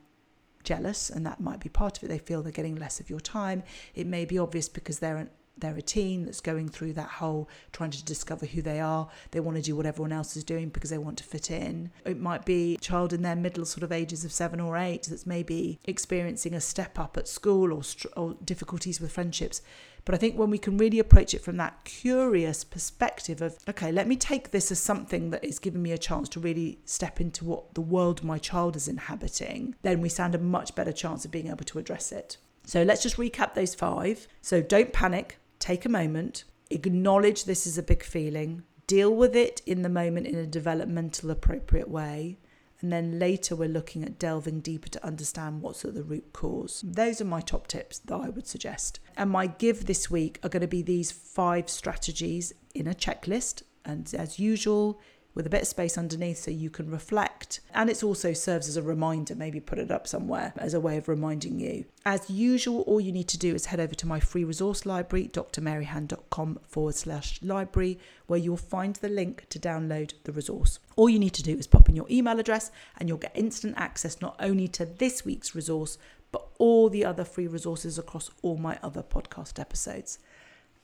jealous, 0.65 1.09
and 1.09 1.25
that 1.25 1.39
might 1.39 1.59
be 1.61 1.69
part 1.69 1.97
of 1.97 2.03
it. 2.03 2.07
They 2.07 2.17
feel 2.17 2.41
they're 2.41 2.51
getting 2.51 2.75
less 2.75 2.99
of 2.99 3.09
your 3.09 3.19
time. 3.19 3.63
It 3.93 4.07
may 4.07 4.25
be 4.25 4.37
obvious 4.37 4.67
because 4.67 4.99
they're 4.99 5.29
they're 5.57 5.77
a 5.77 5.81
teen 5.81 6.25
that's 6.25 6.41
going 6.41 6.69
through 6.69 6.93
that 6.93 7.07
whole 7.07 7.47
trying 7.71 7.91
to 7.91 8.03
discover 8.03 8.45
who 8.45 8.61
they 8.61 8.79
are. 8.79 9.07
They 9.31 9.39
want 9.39 9.57
to 9.57 9.63
do 9.63 9.75
what 9.75 9.85
everyone 9.85 10.11
else 10.11 10.35
is 10.35 10.43
doing 10.43 10.69
because 10.69 10.89
they 10.89 10.97
want 10.97 11.17
to 11.19 11.23
fit 11.23 11.49
in. 11.49 11.91
It 12.05 12.19
might 12.19 12.45
be 12.45 12.75
a 12.75 12.79
child 12.79 13.13
in 13.13 13.21
their 13.21 13.35
middle 13.35 13.65
sort 13.65 13.83
of 13.83 13.91
ages 13.91 14.25
of 14.25 14.31
seven 14.33 14.59
or 14.59 14.77
eight 14.77 15.07
that's 15.09 15.25
maybe 15.25 15.79
experiencing 15.85 16.53
a 16.53 16.61
step 16.61 16.99
up 16.99 17.15
at 17.17 17.27
school 17.27 17.73
or, 17.73 17.83
or 18.17 18.35
difficulties 18.43 18.99
with 18.99 19.11
friendships. 19.11 19.61
But 20.05 20.13
I 20.13 20.19
think 20.19 20.37
when 20.37 20.51
we 20.51 20.59
can 20.59 20.77
really 20.77 20.99
approach 20.99 21.33
it 21.33 21.41
from 21.41 21.57
that 21.57 21.83
curious 21.83 22.63
perspective 22.63 23.41
of, 23.41 23.57
okay, 23.67 23.91
let 23.91 24.07
me 24.07 24.15
take 24.15 24.51
this 24.51 24.71
as 24.71 24.79
something 24.79 25.31
that 25.31 25.43
is 25.43 25.57
giving 25.57 25.81
me 25.81 25.91
a 25.91 25.97
chance 25.97 26.29
to 26.29 26.39
really 26.39 26.79
step 26.85 27.19
into 27.19 27.43
what 27.43 27.73
the 27.73 27.81
world 27.81 28.23
my 28.23 28.37
child 28.37 28.75
is 28.75 28.87
inhabiting, 28.87 29.75
then 29.81 30.01
we 30.01 30.09
stand 30.09 30.35
a 30.35 30.39
much 30.39 30.75
better 30.75 30.91
chance 30.91 31.25
of 31.25 31.31
being 31.31 31.47
able 31.47 31.65
to 31.65 31.79
address 31.79 32.11
it. 32.11 32.37
So 32.65 32.83
let's 32.83 33.01
just 33.01 33.17
recap 33.17 33.55
those 33.55 33.73
five. 33.73 34.27
So 34.43 34.61
don't 34.61 34.93
panic, 34.93 35.39
take 35.57 35.85
a 35.85 35.89
moment, 35.89 36.43
acknowledge 36.69 37.45
this 37.45 37.65
is 37.65 37.79
a 37.79 37.83
big 37.83 38.03
feeling, 38.03 38.61
deal 38.85 39.13
with 39.13 39.35
it 39.35 39.61
in 39.65 39.81
the 39.81 39.89
moment 39.89 40.27
in 40.27 40.35
a 40.35 40.45
developmental 40.45 41.31
appropriate 41.31 41.89
way. 41.89 42.37
And 42.81 42.91
then 42.91 43.19
later, 43.19 43.55
we're 43.55 43.69
looking 43.69 44.03
at 44.03 44.19
delving 44.19 44.59
deeper 44.59 44.89
to 44.89 45.05
understand 45.05 45.61
what's 45.61 45.85
at 45.85 45.93
the 45.93 46.03
root 46.03 46.33
cause. 46.33 46.83
Those 46.85 47.21
are 47.21 47.25
my 47.25 47.41
top 47.41 47.67
tips 47.67 47.99
that 47.99 48.15
I 48.15 48.29
would 48.29 48.47
suggest. 48.47 48.99
And 49.15 49.29
my 49.29 49.47
give 49.47 49.85
this 49.85 50.11
week 50.11 50.39
are 50.43 50.49
going 50.49 50.61
to 50.61 50.67
be 50.67 50.81
these 50.81 51.11
five 51.11 51.69
strategies 51.69 52.53
in 52.73 52.87
a 52.87 52.93
checklist. 52.93 53.63
And 53.85 54.11
as 54.13 54.39
usual, 54.39 54.99
with 55.35 55.45
a 55.45 55.49
bit 55.49 55.61
of 55.61 55.67
space 55.67 55.97
underneath 55.97 56.39
so 56.39 56.49
you 56.49 56.69
can 56.69 56.89
reflect. 56.89 57.59
And 57.73 57.89
it 57.89 58.03
also 58.03 58.33
serves 58.33 58.69
as 58.69 58.77
a 58.77 58.81
reminder, 58.81 59.35
maybe 59.35 59.59
put 59.59 59.77
it 59.77 59.91
up 59.91 60.07
somewhere 60.07 60.53
as 60.57 60.73
a 60.73 60.79
way 60.79 60.97
of 60.97 61.09
reminding 61.09 61.59
you. 61.59 61.85
As 62.05 62.29
usual, 62.29 62.81
all 62.81 63.01
you 63.01 63.11
need 63.11 63.27
to 63.27 63.37
do 63.37 63.53
is 63.53 63.65
head 63.67 63.81
over 63.81 63.93
to 63.95 64.07
my 64.07 64.19
free 64.19 64.45
resource 64.45 64.85
library, 64.85 65.29
drmaryhan.com 65.31 66.59
forward 66.65 66.95
slash 66.95 67.39
library, 67.43 67.99
where 68.27 68.39
you'll 68.39 68.57
find 68.57 68.95
the 68.95 69.09
link 69.09 69.45
to 69.49 69.59
download 69.59 70.13
the 70.23 70.31
resource. 70.31 70.79
All 70.95 71.09
you 71.09 71.19
need 71.19 71.33
to 71.33 71.43
do 71.43 71.57
is 71.57 71.67
pop 71.67 71.89
in 71.89 71.95
your 71.95 72.07
email 72.09 72.39
address 72.39 72.71
and 72.97 73.09
you'll 73.09 73.17
get 73.17 73.31
instant 73.35 73.75
access 73.77 74.21
not 74.21 74.37
only 74.39 74.69
to 74.69 74.85
this 74.85 75.25
week's 75.25 75.53
resource, 75.53 75.97
but 76.31 76.47
all 76.57 76.89
the 76.89 77.05
other 77.05 77.25
free 77.25 77.47
resources 77.47 77.99
across 77.99 78.29
all 78.41 78.57
my 78.57 78.79
other 78.81 79.03
podcast 79.03 79.59
episodes. 79.59 80.19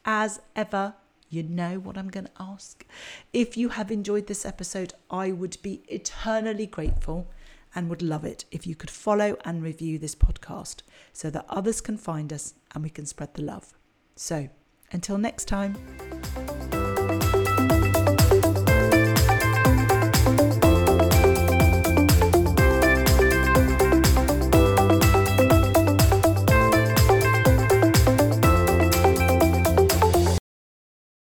As 0.03 0.41
ever, 0.55 0.95
you 1.31 1.43
know 1.43 1.79
what 1.79 1.97
I'm 1.97 2.09
going 2.09 2.25
to 2.25 2.31
ask. 2.39 2.85
If 3.33 3.55
you 3.57 3.69
have 3.69 3.89
enjoyed 3.89 4.27
this 4.27 4.45
episode, 4.45 4.93
I 5.09 5.31
would 5.31 5.57
be 5.61 5.81
eternally 5.87 6.67
grateful 6.67 7.31
and 7.73 7.89
would 7.89 8.01
love 8.01 8.25
it 8.25 8.43
if 8.51 8.67
you 8.67 8.75
could 8.75 8.91
follow 8.91 9.37
and 9.45 9.63
review 9.63 9.97
this 9.97 10.13
podcast 10.13 10.81
so 11.13 11.29
that 11.29 11.45
others 11.47 11.79
can 11.79 11.97
find 11.97 12.33
us 12.33 12.53
and 12.75 12.83
we 12.83 12.89
can 12.89 13.05
spread 13.05 13.33
the 13.33 13.43
love. 13.43 13.73
So, 14.15 14.49
until 14.91 15.17
next 15.17 15.45
time. 15.45 15.77